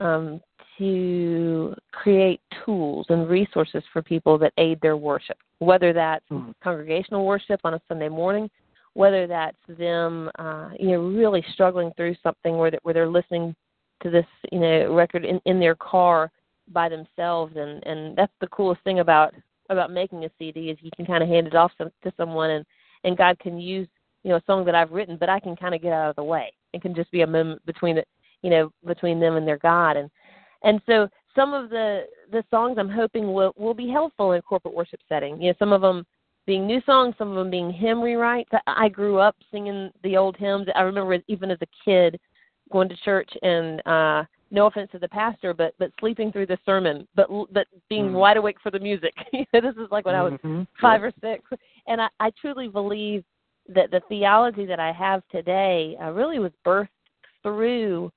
um, 0.00 0.40
to 0.78 1.74
create 1.92 2.40
tools 2.64 3.06
and 3.10 3.28
resources 3.28 3.84
for 3.92 4.02
people 4.02 4.36
that 4.38 4.52
aid 4.58 4.80
their 4.80 4.96
worship, 4.96 5.38
whether 5.58 5.92
that's 5.92 6.28
Mhm. 6.28 6.52
congregational 6.60 7.24
worship 7.24 7.60
on 7.64 7.74
a 7.74 7.80
Sunday 7.86 8.08
morning, 8.08 8.50
whether 8.94 9.26
that's 9.26 9.60
them, 9.68 10.30
uh, 10.38 10.70
you 10.78 10.90
know, 10.90 11.00
really 11.00 11.42
struggling 11.52 11.92
through 11.92 12.14
something 12.16 12.58
where, 12.58 12.72
where 12.82 12.94
they're 12.94 13.06
listening 13.06 13.54
to 14.00 14.10
this, 14.10 14.26
you 14.50 14.58
know, 14.58 14.92
record 14.92 15.24
in, 15.24 15.40
in 15.44 15.60
their 15.60 15.76
car 15.76 16.30
by 16.68 16.88
themselves, 16.88 17.56
and 17.56 17.84
and 17.86 18.16
that's 18.16 18.32
the 18.40 18.46
coolest 18.48 18.82
thing 18.82 19.00
about 19.00 19.34
about 19.70 19.90
making 19.90 20.24
a 20.24 20.30
CD 20.38 20.70
is 20.70 20.78
you 20.80 20.90
can 20.96 21.06
kind 21.06 21.22
of 21.22 21.28
hand 21.28 21.46
it 21.46 21.54
off 21.54 21.72
some, 21.78 21.90
to 22.02 22.12
someone, 22.16 22.50
and 22.50 22.66
and 23.04 23.16
God 23.16 23.38
can 23.38 23.58
use 23.58 23.88
you 24.24 24.30
know 24.30 24.36
a 24.36 24.42
song 24.46 24.64
that 24.64 24.74
I've 24.74 24.90
written, 24.90 25.16
but 25.16 25.28
I 25.28 25.38
can 25.38 25.54
kind 25.54 25.74
of 25.74 25.82
get 25.82 25.92
out 25.92 26.10
of 26.10 26.16
the 26.16 26.24
way. 26.24 26.52
It 26.72 26.82
can 26.82 26.94
just 26.94 27.10
be 27.12 27.20
a 27.20 27.26
moment 27.26 27.64
between 27.66 27.96
the 27.96 28.04
you 28.42 28.50
know 28.50 28.70
between 28.86 29.20
them 29.20 29.36
and 29.36 29.46
their 29.46 29.58
God, 29.58 29.96
and 29.96 30.10
and 30.62 30.80
so 30.86 31.08
some 31.36 31.54
of 31.54 31.70
the 31.70 32.06
the 32.32 32.42
songs 32.50 32.76
I'm 32.78 32.88
hoping 32.88 33.32
will 33.32 33.52
will 33.56 33.74
be 33.74 33.88
helpful 33.88 34.32
in 34.32 34.42
corporate 34.42 34.74
worship 34.74 35.00
setting. 35.08 35.40
You 35.40 35.50
know, 35.50 35.56
some 35.58 35.72
of 35.72 35.82
them 35.82 36.04
being 36.46 36.66
new 36.66 36.80
songs, 36.84 37.14
some 37.16 37.30
of 37.30 37.36
them 37.36 37.50
being 37.50 37.70
hymn 37.70 37.98
rewrites. 37.98 38.46
I, 38.52 38.60
I 38.66 38.88
grew 38.88 39.18
up 39.18 39.36
singing 39.50 39.90
the 40.02 40.16
old 40.16 40.36
hymns. 40.36 40.66
I 40.74 40.82
remember 40.82 41.18
even 41.28 41.50
as 41.50 41.58
a 41.62 41.66
kid 41.84 42.18
going 42.72 42.88
to 42.88 42.96
church 43.04 43.30
and 43.42 43.86
uh 43.86 44.24
no 44.50 44.66
offense 44.66 44.90
to 44.92 44.98
the 44.98 45.08
pastor, 45.08 45.52
but 45.52 45.74
but 45.78 45.90
sleeping 46.00 46.32
through 46.32 46.46
the 46.46 46.58
sermon, 46.64 47.06
but 47.14 47.28
but 47.52 47.66
being 47.88 48.06
Mm. 48.06 48.14
wide 48.14 48.36
awake 48.36 48.56
for 48.62 48.70
the 48.70 48.78
music. 48.78 49.14
this 49.52 49.64
is 49.64 49.90
like 49.90 50.06
when 50.06 50.14
I 50.14 50.22
was 50.22 50.32
Mhm. 50.44 50.66
five 50.80 51.02
or 51.02 51.12
six, 51.20 51.42
and 51.88 52.00
I, 52.00 52.08
I 52.20 52.30
truly 52.40 52.68
believe 52.68 53.24
that 53.68 53.90
the 53.90 54.00
theology 54.08 54.66
that 54.66 54.80
I 54.80 54.92
have 54.92 55.22
today 55.30 55.96
uh, 56.02 56.10
really 56.10 56.38
was 56.38 56.52
birthed 56.66 56.88
through 57.42 58.12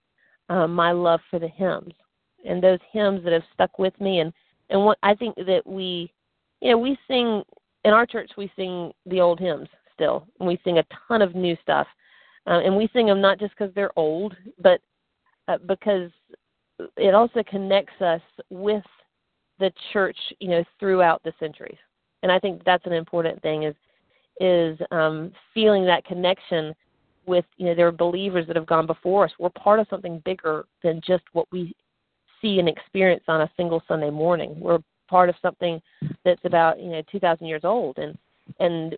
um, 0.49 0.73
my 0.73 0.91
love 0.91 1.19
for 1.29 1.39
the 1.39 1.47
hymns 1.47 1.93
and 2.45 2.61
those 2.61 2.79
hymns 2.91 3.23
that 3.23 3.33
have 3.33 3.43
stuck 3.53 3.79
with 3.79 3.99
me. 3.99 4.19
And 4.19 4.33
and 4.69 4.83
what 4.83 4.97
I 5.01 5.13
think 5.15 5.35
that 5.35 5.61
we, 5.65 6.11
you 6.61 6.71
know, 6.71 6.77
we 6.77 6.97
sing 7.07 7.43
in 7.85 7.93
our 7.93 8.05
church, 8.05 8.31
we 8.37 8.51
sing 8.55 8.91
the 9.05 9.21
old 9.21 9.39
hymns 9.39 9.69
still, 9.93 10.27
and 10.39 10.47
we 10.47 10.59
sing 10.63 10.79
a 10.79 10.85
ton 11.07 11.21
of 11.21 11.35
new 11.35 11.55
stuff, 11.61 11.87
uh, 12.47 12.59
and 12.59 12.75
we 12.75 12.89
sing 12.93 13.05
them 13.05 13.21
not 13.21 13.39
just 13.39 13.53
because 13.57 13.73
they're 13.73 13.97
old, 13.97 14.35
but 14.59 14.81
uh, 15.47 15.57
because 15.67 16.11
it 16.97 17.13
also 17.13 17.43
connects 17.49 18.01
us 18.01 18.21
with 18.49 18.83
the 19.59 19.71
church, 19.93 20.17
you 20.39 20.49
know, 20.49 20.63
throughout 20.79 21.23
the 21.23 21.33
centuries. 21.39 21.77
And 22.23 22.31
I 22.31 22.39
think 22.39 22.63
that's 22.65 22.85
an 22.85 22.93
important 22.93 23.41
thing 23.41 23.63
is 23.63 23.75
is 24.39 24.77
um, 24.91 25.31
feeling 25.53 25.85
that 25.85 26.05
connection 26.05 26.73
with 27.25 27.45
you 27.57 27.65
know 27.65 27.75
there 27.75 27.87
are 27.87 27.91
believers 27.91 28.47
that 28.47 28.55
have 28.55 28.65
gone 28.65 28.87
before 28.87 29.25
us. 29.25 29.31
We're 29.39 29.49
part 29.49 29.79
of 29.79 29.87
something 29.89 30.21
bigger 30.25 30.65
than 30.83 31.01
just 31.05 31.23
what 31.33 31.47
we 31.51 31.75
see 32.41 32.59
and 32.59 32.69
experience 32.69 33.23
on 33.27 33.41
a 33.41 33.51
single 33.57 33.83
Sunday 33.87 34.09
morning. 34.09 34.59
We're 34.59 34.79
part 35.09 35.29
of 35.29 35.35
something 35.41 35.81
that's 36.23 36.43
about 36.45 36.79
you 36.79 36.89
know 36.89 37.01
2,000 37.11 37.45
years 37.45 37.63
old, 37.63 37.97
and 37.97 38.17
and 38.59 38.95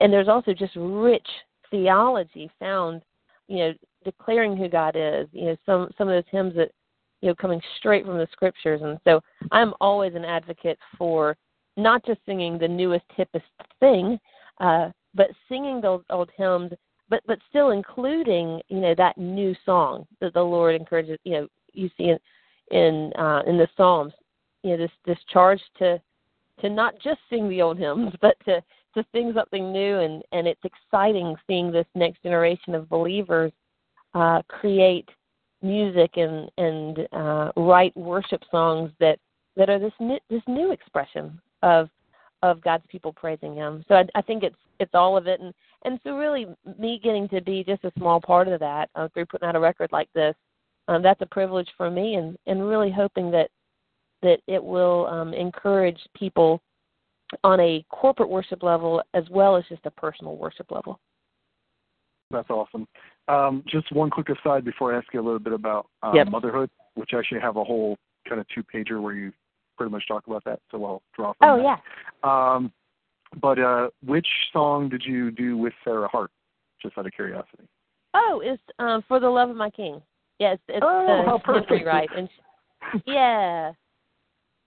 and 0.00 0.12
there's 0.12 0.28
also 0.28 0.52
just 0.52 0.72
rich 0.76 1.26
theology 1.70 2.50
found, 2.58 3.02
you 3.48 3.58
know, 3.58 3.74
declaring 4.04 4.56
who 4.56 4.68
God 4.68 4.96
is. 4.96 5.28
You 5.32 5.46
know, 5.46 5.56
some 5.66 5.90
some 5.96 6.08
of 6.08 6.14
those 6.14 6.30
hymns 6.30 6.54
that 6.56 6.70
you 7.20 7.28
know 7.28 7.34
coming 7.34 7.60
straight 7.78 8.04
from 8.04 8.18
the 8.18 8.28
scriptures, 8.32 8.80
and 8.82 8.98
so 9.04 9.20
I'm 9.52 9.74
always 9.80 10.14
an 10.14 10.24
advocate 10.24 10.78
for 10.98 11.36
not 11.76 12.04
just 12.04 12.20
singing 12.26 12.58
the 12.58 12.68
newest 12.68 13.06
hippest 13.16 13.42
thing, 13.78 14.18
uh, 14.60 14.90
but 15.14 15.30
singing 15.48 15.80
those 15.80 16.02
old 16.10 16.30
hymns, 16.36 16.72
but 17.08 17.22
but 17.26 17.38
still 17.48 17.70
including 17.70 18.60
you 18.68 18.80
know 18.80 18.94
that 18.96 19.18
new 19.18 19.54
song 19.64 20.06
that 20.20 20.34
the 20.34 20.42
Lord 20.42 20.74
encourages. 20.74 21.18
You 21.24 21.32
know, 21.32 21.48
you 21.72 21.90
see 21.96 22.10
in 22.10 22.18
in 22.70 23.12
uh, 23.18 23.42
in 23.46 23.58
the 23.58 23.68
Psalms, 23.76 24.12
you 24.62 24.70
know 24.70 24.76
this 24.76 24.92
this 25.06 25.18
charge 25.32 25.60
to 25.78 26.00
to 26.60 26.68
not 26.68 26.94
just 27.02 27.20
sing 27.28 27.48
the 27.48 27.62
old 27.62 27.78
hymns, 27.78 28.12
but 28.20 28.36
to 28.44 28.62
to 28.94 29.04
sing 29.12 29.32
something 29.34 29.72
new, 29.72 29.98
and 29.98 30.22
and 30.32 30.46
it's 30.46 30.64
exciting 30.64 31.34
seeing 31.46 31.72
this 31.72 31.86
next 31.94 32.22
generation 32.22 32.74
of 32.74 32.88
believers 32.88 33.52
uh, 34.14 34.42
create 34.48 35.08
music 35.62 36.16
and 36.16 36.50
and 36.58 37.08
uh, 37.12 37.50
write 37.56 37.96
worship 37.96 38.42
songs 38.50 38.90
that 39.00 39.18
that 39.56 39.68
are 39.68 39.78
this 39.78 39.92
new, 40.00 40.18
this 40.28 40.42
new 40.46 40.70
expression 40.70 41.40
of 41.62 41.88
of 42.42 42.62
God's 42.62 42.84
people 42.88 43.12
praising 43.12 43.54
Him. 43.54 43.84
So 43.88 43.94
I, 43.94 44.04
I 44.14 44.22
think 44.22 44.42
it's 44.42 44.56
it's 44.78 44.94
all 44.94 45.16
of 45.16 45.26
it, 45.26 45.40
and 45.40 45.52
and 45.84 46.00
so 46.02 46.16
really 46.16 46.46
me 46.78 47.00
getting 47.02 47.28
to 47.28 47.40
be 47.40 47.64
just 47.64 47.84
a 47.84 47.92
small 47.98 48.20
part 48.20 48.48
of 48.48 48.60
that 48.60 48.90
uh, 48.94 49.08
through 49.08 49.26
putting 49.26 49.48
out 49.48 49.56
a 49.56 49.60
record 49.60 49.90
like 49.92 50.08
this, 50.14 50.34
um, 50.88 51.02
that's 51.02 51.20
a 51.20 51.26
privilege 51.26 51.68
for 51.76 51.90
me, 51.90 52.14
and 52.14 52.36
and 52.46 52.66
really 52.66 52.90
hoping 52.90 53.30
that 53.30 53.50
that 54.22 54.40
it 54.46 54.62
will 54.62 55.06
um, 55.06 55.32
encourage 55.34 55.98
people 56.14 56.60
on 57.44 57.60
a 57.60 57.84
corporate 57.90 58.28
worship 58.28 58.62
level 58.62 59.02
as 59.14 59.24
well 59.30 59.56
as 59.56 59.64
just 59.68 59.86
a 59.86 59.90
personal 59.90 60.36
worship 60.36 60.70
level. 60.70 60.98
That's 62.30 62.50
awesome. 62.50 62.86
Um, 63.28 63.62
just 63.66 63.90
one 63.92 64.10
quick 64.10 64.28
aside 64.28 64.64
before 64.64 64.94
I 64.94 64.98
ask 64.98 65.06
you 65.12 65.20
a 65.20 65.22
little 65.22 65.38
bit 65.38 65.52
about 65.52 65.86
um, 66.02 66.16
Yep. 66.16 66.28
motherhood, 66.28 66.70
which 66.94 67.10
I 67.12 67.18
actually 67.18 67.40
have 67.40 67.56
a 67.56 67.64
whole 67.64 67.96
kind 68.28 68.40
of 68.40 68.46
two 68.48 68.62
pager 68.62 69.00
where 69.00 69.14
you 69.14 69.32
pretty 69.80 69.90
much 69.92 70.06
talk 70.06 70.26
about 70.26 70.44
that. 70.44 70.60
So 70.70 70.84
I'll 70.84 71.02
draw 71.16 71.32
from 71.38 71.48
Oh 71.48 71.56
that. 71.56 71.78
yeah. 72.22 72.54
Um, 72.54 72.70
but 73.40 73.58
uh, 73.58 73.88
which 74.04 74.26
song 74.52 74.90
did 74.90 75.02
you 75.06 75.30
do 75.30 75.56
with 75.56 75.72
Sarah 75.84 76.06
Hart? 76.06 76.30
Just 76.82 76.98
out 76.98 77.06
of 77.06 77.12
curiosity. 77.12 77.66
Oh, 78.12 78.42
it's 78.44 78.60
um, 78.78 79.02
for 79.08 79.18
the 79.20 79.28
love 79.28 79.48
of 79.48 79.56
my 79.56 79.70
king. 79.70 80.02
Yes, 80.38 80.58
it's 80.68 80.84
Oh, 80.86 81.06
the 81.06 81.30
how 81.30 81.38
perfect. 81.38 81.70
rewrite, 81.70 82.10
and 82.14 82.28
she, 82.28 83.02
yeah. 83.12 83.72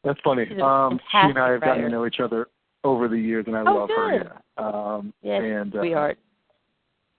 That's 0.03 0.19
funny. 0.23 0.47
Um, 0.59 0.99
she 1.11 1.17
and 1.17 1.37
I 1.37 1.51
have 1.51 1.61
gotten 1.61 1.83
to 1.83 1.89
know 1.89 2.07
each 2.07 2.19
other 2.19 2.47
over 2.83 3.07
the 3.07 3.17
years, 3.17 3.45
and 3.47 3.55
I 3.55 3.61
Oh, 3.61 3.75
love 3.75 3.89
her. 3.95 4.11
good. 4.11 4.31
Yeah. 4.57 4.65
Um, 4.65 5.13
Yes, 5.21 5.41
and 5.43 5.75
uh, 5.75 5.79
sweetheart. 5.79 6.17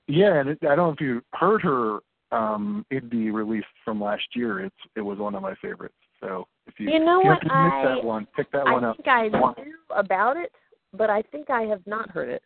Yeah, 0.08 0.40
and 0.40 0.48
it, 0.50 0.58
I 0.62 0.74
don't 0.74 0.78
know 0.78 0.90
if 0.90 1.00
you 1.00 1.22
heard 1.32 1.62
her 1.62 1.98
um, 2.32 2.84
indie 2.92 3.32
release 3.32 3.64
from 3.84 4.00
last 4.02 4.24
year. 4.34 4.64
It's 4.64 4.76
it 4.96 5.00
was 5.00 5.18
one 5.18 5.36
of 5.36 5.42
my 5.42 5.54
favorites. 5.62 5.94
So 6.24 6.46
if 6.66 6.74
you, 6.80 6.90
You 6.90 7.04
know 7.04 7.20
if 7.20 7.24
you 7.24 7.30
what? 7.30 7.52
I- 7.52 7.94
that 7.96 8.04
one, 8.04 8.26
pick 8.36 8.50
that 8.52 8.66
I 8.66 8.72
one 8.72 8.84
up. 8.84 8.96
think 8.96 9.08
I 9.08 9.28
knew 9.28 9.74
about 9.94 10.36
it, 10.36 10.52
but 10.92 11.10
I 11.10 11.22
think 11.22 11.50
I 11.50 11.62
have 11.62 11.86
not 11.86 12.10
heard 12.10 12.28
it. 12.30 12.42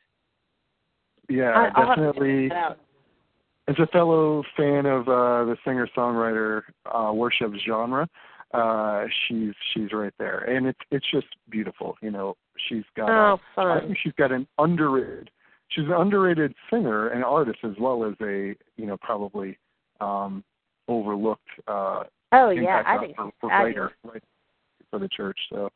Yeah, 1.29 1.51
I, 1.51 1.81
I'll 1.81 1.87
have 1.89 1.97
to 1.97 2.13
definitely. 2.13 2.51
As 3.69 3.77
a 3.79 3.87
fellow 3.89 4.43
fan 4.57 4.87
of 4.87 5.03
uh, 5.09 5.45
the 5.45 5.57
singer 5.63 5.87
songwriter 5.95 6.63
uh, 6.87 7.13
worship 7.13 7.53
genre, 7.67 8.09
uh, 8.55 9.05
she's 9.27 9.53
she's 9.75 9.93
right 9.93 10.15
there, 10.19 10.39
and 10.39 10.67
it's 10.67 10.79
it's 10.91 11.05
just 11.11 11.27
beautiful. 11.51 11.95
You 12.01 12.11
know, 12.11 12.35
she's 12.69 12.85
got. 12.97 13.11
a- 13.11 13.39
Oh, 13.59 13.63
I 13.63 13.81
think 13.81 13.99
she's 14.03 14.15
got 14.15 14.33
an 14.33 14.47
underrated. 14.59 15.31
She's 15.69 15.85
an 15.85 15.93
underrated 15.93 16.55
singer 16.71 17.09
and 17.09 17.23
artist 17.23 17.59
as 17.63 17.75
well 17.79 18.05
as 18.05 18.15
a 18.23 18.55
you 18.79 18.87
know 18.87 18.97
probably 19.03 19.59
um, 20.01 20.43
overlooked 20.89 21.43
uh, 21.69 22.05
Oh 22.33 22.51
yeah, 22.51 22.83
I 22.87 22.99
think 22.99 23.17
for, 23.17 23.31
for 23.41 23.49
fabulous. 23.49 23.77
writer 23.77 23.91
right, 24.05 24.23
for 24.91 24.99
the 24.99 25.09
church. 25.09 25.39
So, 25.51 25.71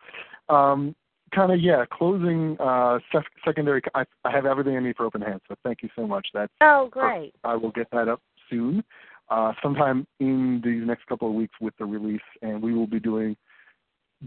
um, 0.49 0.95
kind 1.35 1.53
of 1.53 1.61
yeah, 1.61 1.85
closing 1.91 2.57
uh, 2.61 2.99
sec- 3.11 3.25
secondary. 3.45 3.83
I, 3.95 4.05
I 4.25 4.31
have 4.31 4.47
everything 4.47 4.77
I 4.77 4.81
need 4.81 4.97
for 4.97 5.07
open 5.07 5.23
hands. 5.23 5.41
So 5.49 5.55
thank 5.65 5.83
you 5.83 5.89
so 5.97 6.07
much. 6.07 6.27
That's 6.35 6.53
Oh 6.61 6.89
great. 6.91 7.35
I 7.45 7.55
will 7.55 7.71
get 7.71 7.89
that 7.93 8.09
up 8.09 8.21
soon, 8.51 8.85
uh, 9.31 9.53
sometime 9.63 10.07
in 10.21 10.61
these 10.65 10.87
next 10.87 11.07
couple 11.07 11.29
of 11.29 11.35
weeks 11.35 11.55
with 11.61 11.75
the 11.79 11.85
release, 11.85 12.21
and 12.43 12.63
we 12.63 12.75
will 12.75 12.87
be 12.87 13.01
doing 13.01 13.37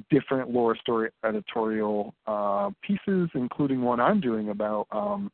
different 0.09 0.49
Laura 0.49 0.75
Story 0.79 1.09
editorial 1.23 2.13
uh, 2.27 2.69
pieces, 2.81 3.29
including 3.33 3.81
one 3.81 3.99
I'm 3.99 4.19
doing 4.19 4.49
about 4.49 4.87
um, 4.91 5.31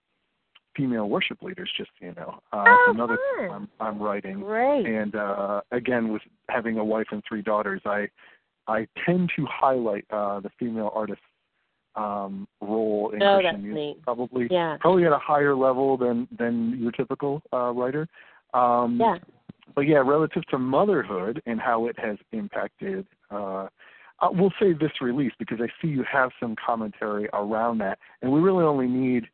female 0.75 1.09
worship 1.09 1.41
leaders. 1.41 1.69
Just 1.77 1.91
you 1.99 2.13
know, 2.15 2.39
uh, 2.53 2.63
Oh, 2.67 2.91
another. 2.91 3.17
I'm, 3.51 3.67
I'm 3.79 3.99
writing. 4.01 4.39
Great. 4.41 4.85
And 4.85 5.15
uh, 5.15 5.61
again, 5.71 6.11
with 6.11 6.21
having 6.49 6.77
a 6.77 6.83
wife 6.83 7.07
and 7.11 7.21
three 7.27 7.41
daughters, 7.41 7.81
I 7.85 8.07
I 8.67 8.87
tend 9.05 9.31
to 9.35 9.45
highlight 9.49 10.05
uh, 10.11 10.39
the 10.39 10.49
female 10.59 10.91
artist's 10.93 11.23
um, 11.95 12.47
role 12.61 13.11
in 13.13 13.21
Oh, 13.21 13.35
Christian 13.35 13.53
that's 13.53 13.63
music, 13.63 13.75
neat. 13.97 14.01
probably 14.03 14.47
Yeah. 14.49 14.77
probably 14.79 15.05
at 15.05 15.11
a 15.11 15.17
higher 15.19 15.55
level 15.55 15.97
than 15.97 16.27
than 16.37 16.77
your 16.79 16.91
typical 16.91 17.41
uh, 17.51 17.71
writer. 17.71 18.07
Um, 18.53 18.97
Yeah. 18.99 19.17
But 19.73 19.81
yeah, 19.87 19.99
relative 19.99 20.45
to 20.47 20.57
motherhood 20.57 21.41
and 21.45 21.59
how 21.61 21.87
it 21.87 21.97
has 21.97 22.17
impacted. 22.33 23.07
Uh, 23.29 23.67
uh, 24.19 24.29
we'll 24.29 24.53
say 24.59 24.73
this 24.73 24.91
release 25.01 25.31
because 25.39 25.59
I 25.61 25.67
see 25.81 25.87
you 25.87 26.03
have 26.03 26.31
some 26.41 26.55
commentary 26.63 27.27
around 27.33 27.77
that, 27.79 27.97
and 28.21 28.31
we 28.31 28.39
really 28.41 28.63
only 28.65 28.87
need 28.87 29.27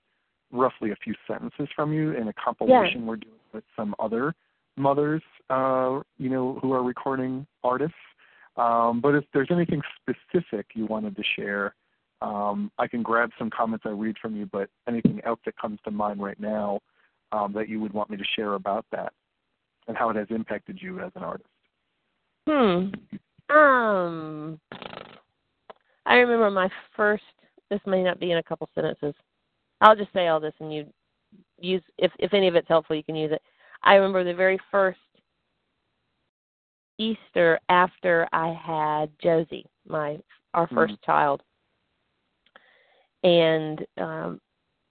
roughly 0.52 0.92
a 0.92 0.96
few 0.96 1.14
sentences 1.28 1.68
from 1.76 1.94
you 1.94 2.12
in 2.12 2.28
a 2.28 2.34
compilation 2.34 3.06
we're 3.06 3.18
doing 3.18 3.34
with 3.54 3.64
some 3.76 3.96
other 4.00 4.34
mothers, 4.78 5.22
uh, 5.50 6.00
you 6.18 6.30
know, 6.30 6.60
who 6.62 6.74
are 6.74 6.84
recording 6.84 7.46
artists. 7.64 7.96
Um, 8.56 9.02
but 9.02 9.16
if 9.16 9.24
there's 9.34 9.50
anything 9.52 9.82
specific 10.02 10.68
you 10.74 10.86
wanted 10.86 11.16
to 11.16 11.24
share, 11.36 11.76
um, 12.22 12.72
I 12.80 12.88
can 12.88 13.04
grab 13.04 13.30
some 13.38 13.50
comments 13.50 13.86
I 13.86 13.92
read 13.92 14.18
from 14.22 14.36
you. 14.36 14.48
But 14.52 14.70
anything 14.88 15.22
else 15.26 15.40
that 15.46 15.58
comes 15.58 15.80
to 15.84 15.92
mind 15.92 16.22
right 16.22 16.40
now 16.40 16.80
um, 17.32 17.54
that 17.54 17.70
you 17.70 17.80
would 17.80 17.94
want 17.94 18.10
me 18.10 18.18
to 18.18 18.24
share 18.36 18.54
about 18.54 18.86
that 18.92 19.14
and 19.88 19.96
how 19.96 20.10
it 20.10 20.16
has 20.16 20.28
impacted 20.30 20.80
you 20.82 21.00
as 21.00 21.12
an 21.16 21.24
artist. 21.24 21.50
Hmm. 22.48 23.56
Um. 23.56 24.60
I 26.06 26.16
remember 26.16 26.50
my 26.50 26.70
first. 26.96 27.24
This 27.70 27.82
may 27.86 28.02
not 28.02 28.20
be 28.20 28.32
in 28.32 28.38
a 28.38 28.44
couple 28.44 28.70
sentences. 28.74 29.14
I'll 29.82 29.96
just 29.96 30.14
say 30.14 30.28
all 30.28 30.40
this, 30.40 30.54
and 30.60 30.74
you 30.74 30.86
use 31.60 31.82
if 31.98 32.12
if 32.20 32.34
any 32.34 32.48
of 32.48 32.56
it's 32.56 32.68
helpful, 32.68 32.96
you 32.96 33.04
can 33.04 33.16
use 33.16 33.32
it. 33.32 33.42
I 33.84 33.96
remember 33.96 34.24
the 34.24 34.34
very 34.34 34.60
first 34.72 35.00
Easter 36.98 37.60
after 37.70 38.28
I 38.34 38.54
had 38.54 39.12
Josie, 39.22 39.66
my 39.88 40.18
our 40.54 40.68
1st 40.70 40.98
child, 41.06 41.44
and 43.24 43.86
um, 43.98 44.42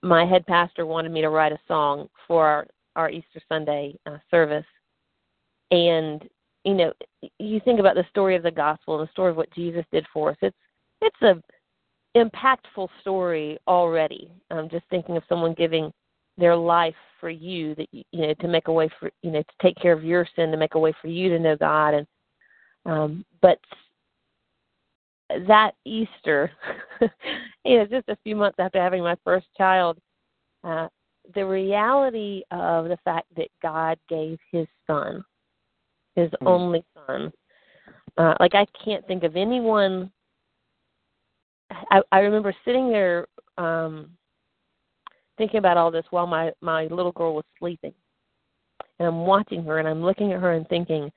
my 0.03 0.25
head 0.25 0.47
pastor 0.47 0.87
wanted 0.87 1.11
me 1.11 1.21
to 1.23 1.31
write 1.31 1.53
a 1.53 1.59
song 1.67 2.09
for 2.29 2.47
our, 2.47 2.67
our 2.95 3.11
Easter 3.11 3.41
Sunday 3.49 3.99
uh, 4.07 4.19
service, 4.31 4.67
and 5.73 6.29
you 6.65 6.75
know, 6.75 6.93
you 7.39 7.61
think 7.65 7.81
about 7.81 7.95
the 7.95 8.05
story 8.11 8.37
of 8.37 8.43
the 8.43 8.51
gospel, 8.51 8.99
the 8.99 9.09
story 9.13 9.31
of 9.31 9.37
what 9.37 9.53
Jesus 9.53 9.85
did 9.93 10.07
for 10.13 10.31
us. 10.31 10.37
It's 10.43 10.57
it's 11.01 11.23
a 11.23 11.43
impactful 12.17 12.89
story 13.01 13.59
already. 13.67 14.31
Um, 14.51 14.69
just 14.71 14.85
thinking 14.91 15.17
of 15.17 15.23
someone 15.29 15.55
giving 15.55 15.93
their 16.39 16.57
life 16.57 16.95
for 17.21 17.31
you 17.31 17.75
that 17.75 17.89
you 17.93 18.05
know 18.13 18.35
to 18.35 18.49
make 18.49 18.69
a 18.69 18.73
way 18.73 18.89
for 19.01 19.11
you 19.23 19.31
know 19.31 19.43
to 19.43 19.55
take 19.63 19.77
care 19.77 19.93
of 19.93 20.05
your 20.05 20.27
sin 20.37 20.51
to 20.51 20.57
make 20.57 20.75
a 20.75 20.79
way 20.79 20.93
for 21.01 21.09
you 21.09 21.29
to 21.31 21.39
know 21.39 21.57
God 21.57 21.95
and 21.95 22.07
um 22.85 23.25
but 23.41 23.59
that 25.49 25.73
Easter 25.85 26.51
you 27.65 27.79
know 27.79 27.87
just 27.87 28.09
a 28.09 28.19
few 28.23 28.37
months 28.37 28.57
after 28.59 28.81
having 28.81 29.03
my 29.03 29.17
first 29.25 29.47
child 29.57 29.99
uh 30.63 30.89
the 31.35 31.45
reality 31.45 32.43
of 32.51 32.89
the 32.89 32.99
fact 33.05 33.27
that 33.37 33.49
God 33.63 33.99
gave 34.09 34.39
his 34.53 34.67
son 34.87 35.25
his 36.15 36.31
mm. 36.43 36.47
only 36.47 36.85
son 36.95 37.33
uh 38.19 38.35
like 38.41 38.55
I 38.55 38.67
can't 38.85 39.07
think 39.07 39.25
of 39.25 39.37
anyone 39.37 40.13
I 41.91 42.01
I 42.13 42.21
remember 42.21 42.55
sitting 42.65 42.91
there 42.91 43.27
um 43.59 44.11
thinking 45.39 45.59
about 45.59 45.77
all 45.77 45.91
this 45.91 46.05
while 46.11 46.27
my 46.27 46.53
my 46.61 46.85
little 46.87 47.13
girl 47.13 47.35
was 47.35 47.45
sleeping. 47.59 47.95
And 48.99 49.09
I'm 49.09 49.27
watching 49.27 49.63
her 49.65 49.79
and 49.79 49.87
I'm 49.87 50.03
looking 50.03 50.33
at 50.33 50.41
her 50.41 50.53
and 50.53 50.67
thinking, 50.69 51.13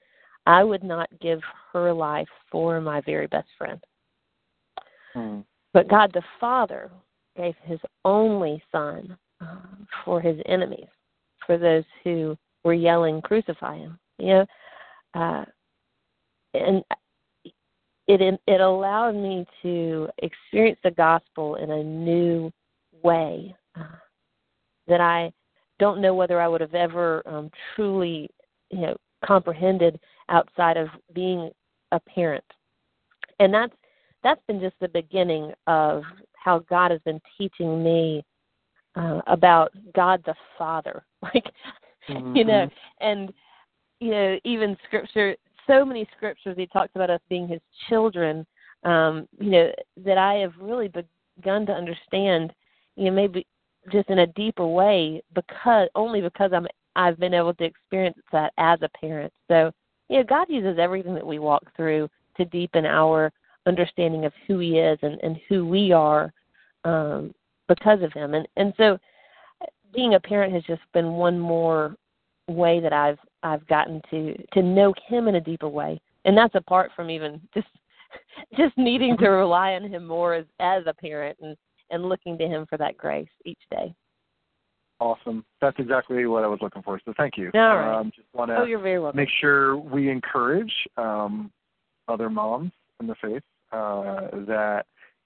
I 0.46 0.64
would 0.64 0.84
not 0.84 1.10
give 1.22 1.40
her 1.72 1.94
life 1.94 2.28
for 2.52 2.82
my 2.82 3.02
very 3.02 3.28
best 3.28 3.48
friend. 3.58 3.80
Hmm. 5.14 5.40
But 5.74 5.88
God 5.88 6.12
the 6.14 6.24
Father 6.40 6.92
gave 7.38 7.56
his 7.64 7.80
only 8.04 8.62
son 8.72 9.18
uh, 9.42 9.58
for 10.04 10.20
his 10.20 10.38
enemies, 10.46 10.88
for 11.46 11.58
those 11.58 11.86
who 12.04 12.38
were 12.64 12.74
yelling, 12.74 13.22
crucify 13.22 13.78
him. 13.78 13.98
You 14.18 14.28
know, 14.28 14.46
uh, 15.14 15.46
and 16.54 16.84
it 18.10 18.42
it 18.48 18.62
allowed 18.62 19.16
me 19.16 19.46
to 19.62 20.10
experience 20.18 20.80
the 20.84 20.92
gospel 20.92 21.56
in 21.56 21.72
a 21.72 21.84
new 21.84 22.52
way. 23.04 23.56
Uh, 23.80 23.84
that 24.88 25.00
I 25.00 25.32
don't 25.78 26.02
know 26.02 26.16
whether 26.16 26.42
I 26.42 26.48
would 26.48 26.62
have 26.62 26.74
ever 26.74 27.22
um, 27.26 27.50
truly, 27.76 28.30
you 28.72 28.82
know, 28.82 28.98
comprehended 29.24 30.00
outside 30.28 30.76
of 30.76 30.90
being 31.14 31.52
a 31.92 32.00
parent. 32.00 32.44
And 33.40 33.54
that's 33.54 33.74
that's 34.24 34.42
been 34.48 34.60
just 34.60 34.76
the 34.82 34.90
beginning 34.90 35.54
of 35.68 36.04
how 36.34 36.60
God 36.70 36.92
has 36.92 37.00
been 37.06 37.22
teaching 37.38 37.84
me 37.84 38.24
uh, 38.96 39.22
about 39.28 39.72
God 39.96 40.22
the 40.26 40.36
Father. 40.58 41.04
Like, 41.22 41.52
mm-hmm. 42.10 42.36
you 42.36 42.46
know, 42.46 42.70
and 43.02 43.32
you 44.00 44.12
know, 44.12 44.40
even 44.46 44.78
scripture. 44.88 45.36
So 45.70 45.86
many 45.86 46.08
scriptures 46.18 46.56
he 46.58 46.66
talks 46.66 46.92
about 46.96 47.12
us 47.12 47.22
being 47.30 47.48
his 47.48 47.62
children. 47.88 48.46
Um, 48.84 49.28
you 49.40 49.52
know, 49.52 49.72
that 50.06 50.18
I 50.18 50.36
have 50.36 50.54
really 50.60 50.88
begun 50.88 51.66
to 51.68 51.74
understand. 51.74 52.54
You 52.96 53.06
know, 53.06 53.12
maybe 53.12 53.46
just 53.92 54.10
in 54.10 54.20
a 54.20 54.28
deeper 54.28 54.66
way 54.66 55.22
because 55.36 55.88
only 55.96 56.22
because 56.22 56.52
I'm 56.54 56.68
I've 56.96 57.20
been 57.20 57.34
able 57.34 57.54
to 57.54 57.64
experience 57.64 58.18
that 58.32 58.52
as 58.58 58.80
a 58.82 58.90
parent. 58.98 59.32
So, 59.48 59.72
you 60.10 60.18
know, 60.18 60.24
God 60.24 60.48
uses 60.50 60.80
everything 60.80 61.14
that 61.14 61.26
we 61.26 61.40
walk 61.40 61.64
through 61.76 62.10
to 62.38 62.46
deepen 62.46 62.86
our 62.86 63.32
understanding 63.68 64.26
of 64.26 64.34
who 64.48 64.60
He 64.60 64.80
is 64.80 64.98
and, 65.02 65.20
and 65.22 65.38
who 65.48 65.68
we 65.68 65.92
are 65.92 66.34
um, 66.84 67.34
because 67.68 68.02
of 68.02 68.12
Him. 68.14 68.34
And 68.34 68.48
and 68.58 68.74
so, 68.76 68.98
being 69.94 70.16
a 70.16 70.20
parent 70.20 70.54
has 70.54 70.64
just 70.64 70.82
been 70.94 71.12
one 71.14 71.40
more 71.40 71.96
way 72.48 72.80
that 72.80 72.94
I've 72.94 73.20
I've 73.44 73.66
gotten 73.68 74.02
to 74.12 74.36
to 74.54 74.62
know 74.62 74.94
Him 75.08 75.28
in 75.28 75.36
a 75.36 75.42
deeper 75.42 75.70
way, 75.70 76.00
and 76.26 76.38
that's 76.38 76.56
apart 76.56 76.92
from 76.96 77.10
even 77.10 77.42
just 77.54 77.68
just 78.58 78.78
needing 78.78 79.18
to 79.18 79.30
rely 79.30 79.74
on 79.74 79.84
Him 79.84 80.06
more 80.06 80.34
as 80.34 80.46
as 80.60 80.84
a 80.88 80.94
parent 80.94 81.38
and 81.42 81.56
and 81.92 82.08
looking 82.08 82.38
to 82.38 82.48
Him 82.48 82.66
for 82.70 82.78
that 82.78 82.98
grace 82.98 83.30
each 83.46 83.62
day. 83.72 83.94
Awesome. 85.00 85.46
That's 85.62 85.78
exactly 85.80 86.26
what 86.26 86.44
I 86.44 86.48
was 86.48 86.60
looking 86.62 86.82
for. 86.82 87.00
So 87.06 87.14
thank 87.16 87.38
you. 87.38 87.52
All 87.54 87.60
right. 87.62 88.00
Um, 88.00 88.12
just 88.14 88.28
want 88.34 88.50
to 88.50 88.58
oh, 88.58 88.66
you're 88.66 88.80
very 88.80 89.00
welcome. 89.00 89.18
make 89.18 89.30
sure 89.40 89.78
we 89.78 90.10
encourage 90.10 90.74
um, 90.98 91.52
other 92.10 92.30
moms 92.30 92.72
in 93.00 93.08
the 93.08 93.16
faith 93.22 93.44
uh, 93.72 94.28
that 94.46 94.84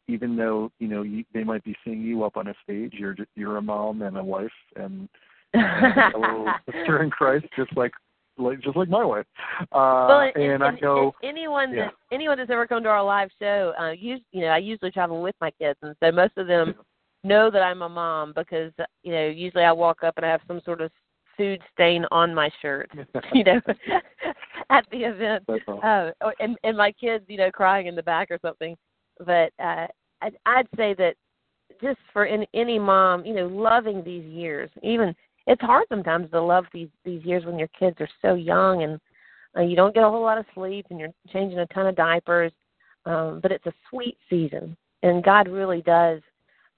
even 0.07 0.35
though 0.35 0.71
you 0.79 0.87
know 0.87 1.01
you, 1.01 1.23
they 1.33 1.43
might 1.43 1.63
be 1.63 1.75
seeing 1.83 2.01
you 2.01 2.23
up 2.23 2.37
on 2.37 2.47
a 2.47 2.53
stage, 2.63 2.93
you're 2.93 3.15
you're 3.35 3.57
a 3.57 3.61
mom 3.61 4.01
and 4.03 4.17
a 4.17 4.23
wife 4.23 4.51
and, 4.75 5.09
and 5.53 6.13
a 6.13 6.19
little 6.19 6.47
sister 6.65 7.01
in 7.01 7.09
Christ, 7.09 7.45
just 7.55 7.75
like 7.75 7.93
like 8.37 8.61
just 8.61 8.75
like 8.75 8.89
my 8.89 9.03
wife. 9.03 9.25
Uh, 9.71 10.05
well, 10.09 10.19
and, 10.21 10.35
and, 10.35 10.53
and 10.53 10.63
I 10.63 10.71
know 10.81 11.13
anyone 11.23 11.73
yeah. 11.73 11.85
that 11.85 11.93
anyone 12.11 12.37
that's 12.37 12.49
ever 12.49 12.67
come 12.67 12.83
to 12.83 12.89
our 12.89 13.03
live 13.03 13.29
show, 13.39 13.73
uh, 13.79 13.91
you 13.91 14.17
you 14.31 14.41
know, 14.41 14.47
I 14.47 14.57
usually 14.57 14.91
travel 14.91 15.21
with 15.21 15.35
my 15.41 15.51
kids, 15.51 15.77
and 15.81 15.95
so 16.01 16.11
most 16.11 16.37
of 16.37 16.47
them 16.47 16.75
know 17.23 17.49
that 17.51 17.61
I'm 17.61 17.81
a 17.81 17.89
mom 17.89 18.33
because 18.35 18.71
you 19.03 19.11
know 19.11 19.27
usually 19.27 19.63
I 19.63 19.71
walk 19.71 20.03
up 20.03 20.15
and 20.17 20.25
I 20.25 20.31
have 20.31 20.41
some 20.47 20.61
sort 20.65 20.81
of 20.81 20.91
food 21.37 21.61
stain 21.73 22.05
on 22.11 22.33
my 22.33 22.49
shirt, 22.61 22.89
you 23.33 23.43
know, 23.43 23.61
at 24.69 24.85
the 24.91 25.03
event, 25.03 25.43
uh, 25.83 26.11
and 26.39 26.57
and 26.63 26.77
my 26.77 26.91
kids, 26.91 27.25
you 27.27 27.37
know, 27.37 27.51
crying 27.51 27.87
in 27.87 27.95
the 27.95 28.03
back 28.03 28.31
or 28.31 28.39
something. 28.41 28.75
But 29.19 29.51
uh, 29.63 29.87
I'd, 30.21 30.37
I'd 30.45 30.67
say 30.75 30.95
that 30.95 31.15
just 31.81 31.99
for 32.11 32.25
any, 32.25 32.47
any 32.53 32.79
mom, 32.79 33.25
you 33.25 33.33
know, 33.33 33.47
loving 33.47 34.03
these 34.03 34.25
years, 34.25 34.69
even 34.81 35.15
it's 35.47 35.61
hard 35.61 35.85
sometimes 35.89 36.29
to 36.31 36.41
love 36.41 36.65
these 36.73 36.89
these 37.03 37.23
years 37.23 37.45
when 37.45 37.59
your 37.59 37.69
kids 37.79 37.97
are 37.99 38.09
so 38.21 38.35
young 38.35 38.83
and 38.83 38.99
uh, 39.57 39.61
you 39.61 39.75
don't 39.75 39.93
get 39.93 40.03
a 40.03 40.09
whole 40.09 40.21
lot 40.21 40.37
of 40.37 40.45
sleep 40.53 40.85
and 40.89 40.99
you're 40.99 41.13
changing 41.31 41.59
a 41.59 41.67
ton 41.67 41.87
of 41.87 41.95
diapers 41.95 42.51
um 43.05 43.39
but 43.41 43.51
it's 43.51 43.65
a 43.65 43.73
sweet 43.89 44.17
season. 44.29 44.75
And 45.03 45.23
god 45.23 45.47
really 45.47 45.81
does 45.81 46.21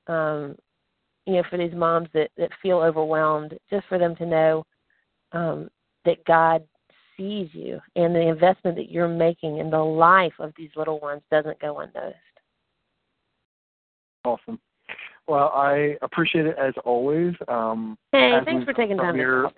um 0.07 0.55
you 1.25 1.33
know 1.33 1.43
for 1.49 1.57
these 1.57 1.73
moms 1.73 2.09
that 2.13 2.29
that 2.37 2.49
feel 2.61 2.77
overwhelmed 2.79 3.57
just 3.69 3.87
for 3.87 3.97
them 3.97 4.15
to 4.17 4.25
know 4.25 4.65
um 5.31 5.69
that 6.05 6.23
god 6.25 6.63
sees 7.17 7.49
you 7.53 7.79
and 7.95 8.13
the 8.13 8.27
investment 8.27 8.75
that 8.75 8.91
you're 8.91 9.07
making 9.07 9.59
in 9.59 9.69
the 9.69 9.77
life 9.77 10.33
of 10.39 10.51
these 10.57 10.71
little 10.75 10.99
ones 10.99 11.21
doesn't 11.31 11.57
go 11.59 11.79
unnoticed. 11.79 12.19
Awesome 14.25 14.59
well, 15.27 15.51
I 15.53 15.97
appreciate 16.01 16.45
it 16.45 16.55
as 16.57 16.73
always. 16.83 17.33
Um, 17.47 17.97
hey, 18.11 18.37
thanks 18.45 18.65
for 18.65 18.73
taking 18.73 18.97
time 18.97 19.15
your. 19.15 19.51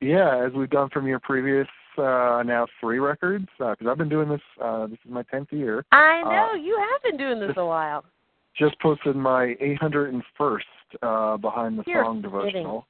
Yeah, 0.00 0.46
as 0.46 0.52
we've 0.52 0.70
done 0.70 0.88
from 0.90 1.06
your 1.06 1.18
previous 1.18 1.66
uh, 1.98 2.42
now 2.44 2.66
three 2.80 2.98
records, 2.98 3.46
because 3.58 3.76
uh, 3.84 3.90
I've 3.90 3.98
been 3.98 4.08
doing 4.08 4.28
this. 4.28 4.40
Uh, 4.62 4.86
this 4.86 4.98
is 5.04 5.10
my 5.10 5.22
tenth 5.24 5.52
year. 5.52 5.84
I 5.92 6.22
know 6.22 6.50
uh, 6.52 6.54
you 6.54 6.78
have 6.78 7.02
been 7.02 7.18
doing 7.18 7.38
this 7.38 7.48
just, 7.48 7.58
a 7.58 7.66
while. 7.66 8.04
Just 8.58 8.80
posted 8.80 9.16
my 9.16 9.54
801st 9.62 10.60
uh, 11.02 11.36
behind 11.36 11.78
the 11.78 11.84
You're 11.86 12.04
song 12.04 12.22
devotional. 12.22 12.86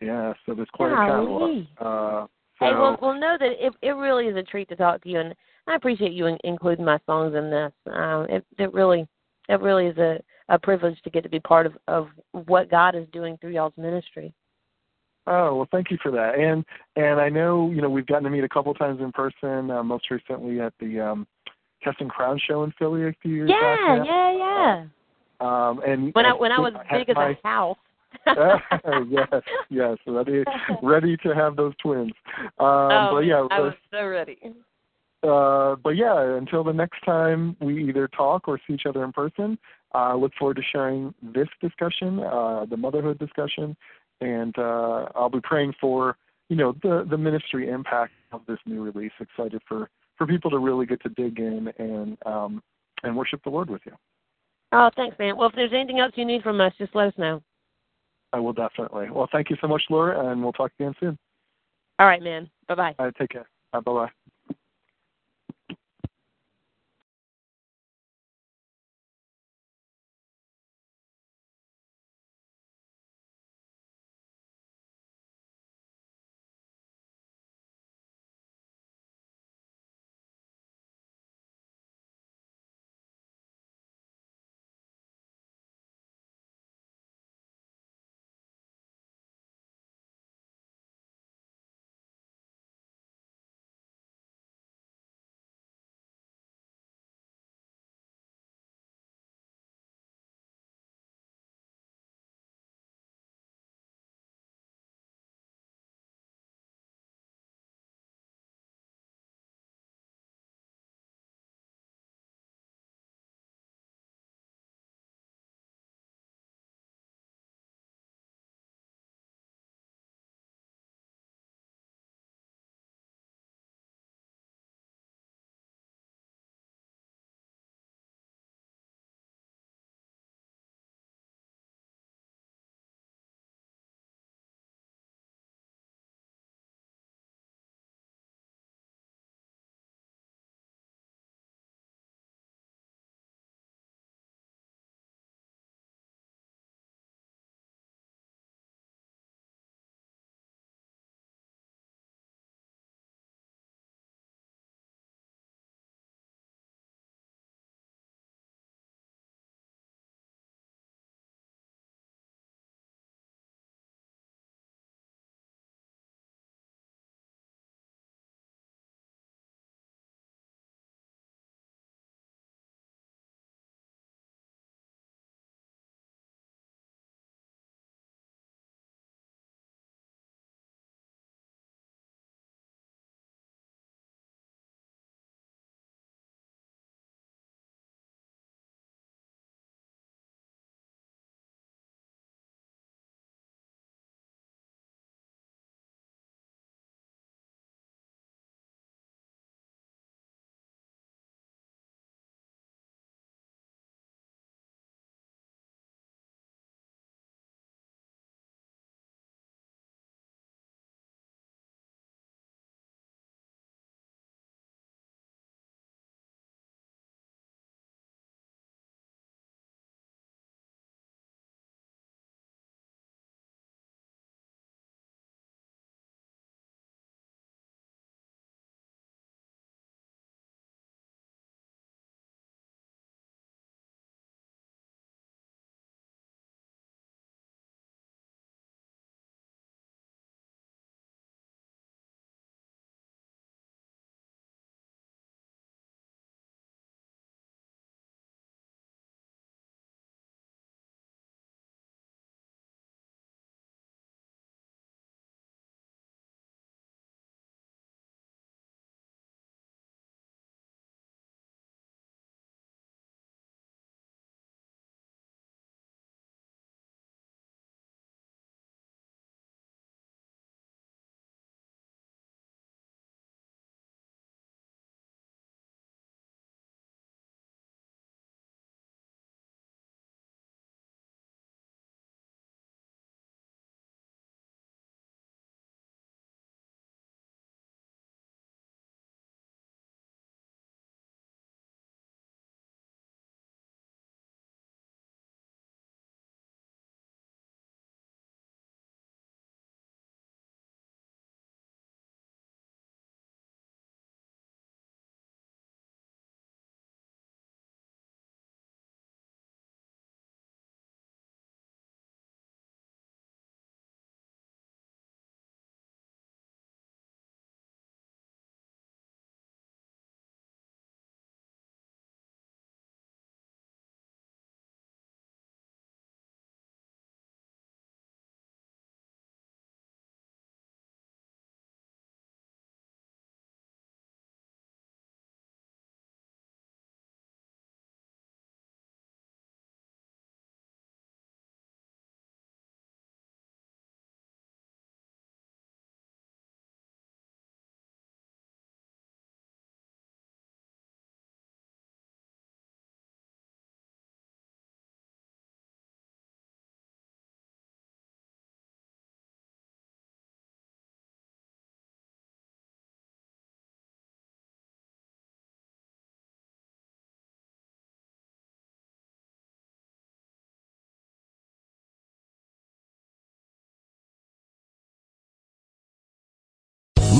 Yeah, 0.00 0.32
so 0.46 0.54
there's 0.54 0.68
quite 0.72 0.90
Golly. 0.90 1.02
a 1.02 1.10
catalog. 1.10 1.66
Uh, 1.78 2.26
so, 2.58 2.64
hey, 2.66 2.72
well, 2.72 2.98
well, 3.02 3.20
know 3.20 3.36
that 3.38 3.66
it 3.66 3.72
it 3.82 3.90
really 3.90 4.26
is 4.26 4.36
a 4.36 4.42
treat 4.42 4.68
to 4.70 4.76
talk 4.76 5.02
to 5.02 5.08
you, 5.08 5.20
and 5.20 5.34
I 5.66 5.74
appreciate 5.74 6.12
you 6.12 6.26
in, 6.26 6.38
including 6.44 6.84
my 6.84 6.98
songs 7.04 7.34
in 7.34 7.50
this. 7.50 7.72
Um, 7.92 8.26
it 8.30 8.44
it 8.58 8.72
really 8.72 9.06
it 9.48 9.60
really 9.60 9.86
is 9.86 9.98
a 9.98 10.20
a 10.50 10.58
privilege 10.58 11.00
to 11.02 11.10
get 11.10 11.22
to 11.22 11.30
be 11.30 11.40
part 11.40 11.64
of 11.64 11.72
of 11.88 12.08
what 12.32 12.70
God 12.70 12.94
is 12.94 13.06
doing 13.12 13.38
through 13.38 13.52
y'all's 13.52 13.72
ministry. 13.76 14.34
Oh 15.26 15.56
well, 15.56 15.68
thank 15.70 15.90
you 15.90 15.98
for 16.02 16.10
that. 16.10 16.38
And 16.38 16.64
and 16.96 17.20
I 17.20 17.28
know 17.28 17.70
you 17.70 17.80
know 17.80 17.88
we've 17.88 18.06
gotten 18.06 18.24
to 18.24 18.30
meet 18.30 18.44
a 18.44 18.48
couple 18.48 18.74
times 18.74 19.00
in 19.00 19.12
person. 19.12 19.70
Uh, 19.70 19.82
most 19.82 20.10
recently 20.10 20.60
at 20.60 20.74
the 20.80 21.00
um, 21.00 21.26
Casting 21.82 22.08
Crowns 22.08 22.42
show 22.46 22.64
in 22.64 22.72
Philly 22.78 23.06
a 23.06 23.12
few 23.22 23.34
years 23.34 23.50
yeah, 23.50 23.76
back. 23.76 24.06
Yeah, 24.06 24.32
yeah, 24.32 24.84
yeah. 25.40 25.68
Um, 25.68 25.80
and 25.86 26.12
when 26.14 26.26
I 26.26 26.34
when 26.34 26.52
I 26.52 26.58
was 26.58 26.74
big 26.90 27.08
as 27.08 27.16
my, 27.16 27.30
a 27.30 27.34
house. 27.46 27.76
yes, 29.08 29.28
yes, 29.70 29.96
ready, 30.04 30.42
ready 30.82 31.16
to 31.18 31.32
have 31.32 31.54
those 31.54 31.72
twins. 31.80 32.12
Um, 32.36 32.50
oh, 32.58 33.10
but 33.12 33.20
yeah, 33.20 33.46
I 33.52 33.60
was 33.60 33.72
so 33.92 34.04
ready. 34.04 34.36
Uh, 35.22 35.76
but 35.76 35.90
yeah, 35.90 36.36
until 36.36 36.64
the 36.64 36.72
next 36.72 37.04
time 37.04 37.56
we 37.60 37.88
either 37.88 38.08
talk 38.08 38.48
or 38.48 38.58
see 38.66 38.74
each 38.74 38.86
other 38.86 39.04
in 39.04 39.12
person, 39.12 39.56
I 39.92 40.14
look 40.14 40.32
forward 40.38 40.56
to 40.56 40.62
sharing 40.62 41.14
this 41.22 41.48
discussion, 41.60 42.20
uh, 42.20 42.66
the 42.68 42.76
motherhood 42.76 43.18
discussion, 43.18 43.76
and 44.20 44.56
uh, 44.58 45.06
I'll 45.14 45.30
be 45.30 45.40
praying 45.42 45.74
for 45.80 46.16
you 46.48 46.56
know 46.56 46.74
the 46.82 47.06
the 47.08 47.18
ministry 47.18 47.68
impact 47.68 48.12
of 48.32 48.42
this 48.46 48.58
new 48.66 48.82
release. 48.82 49.12
Excited 49.20 49.62
for 49.66 49.88
for 50.16 50.26
people 50.26 50.50
to 50.50 50.58
really 50.58 50.86
get 50.86 51.02
to 51.02 51.08
dig 51.08 51.38
in 51.38 51.72
and 51.78 52.18
um, 52.26 52.62
and 53.02 53.16
worship 53.16 53.42
the 53.44 53.50
Lord 53.50 53.70
with 53.70 53.82
you. 53.86 53.92
Oh, 54.72 54.90
thanks, 54.94 55.18
man. 55.18 55.36
Well, 55.36 55.48
if 55.48 55.54
there's 55.54 55.72
anything 55.72 55.98
else 55.98 56.12
you 56.14 56.24
need 56.24 56.42
from 56.42 56.60
us, 56.60 56.72
just 56.78 56.94
let 56.94 57.08
us 57.08 57.14
know. 57.18 57.42
I 58.32 58.38
will 58.38 58.52
definitely. 58.52 59.10
Well, 59.10 59.28
thank 59.32 59.50
you 59.50 59.56
so 59.60 59.66
much, 59.66 59.82
Laura, 59.90 60.30
and 60.30 60.42
we'll 60.42 60.52
talk 60.52 60.70
again 60.78 60.94
soon. 61.00 61.18
All 61.98 62.06
right, 62.06 62.22
man. 62.22 62.48
Bye 62.68 62.74
bye. 62.76 62.94
All 62.98 63.06
right, 63.06 63.14
take 63.18 63.30
care. 63.30 63.48
bye 63.72 63.80
bye. 63.80 64.10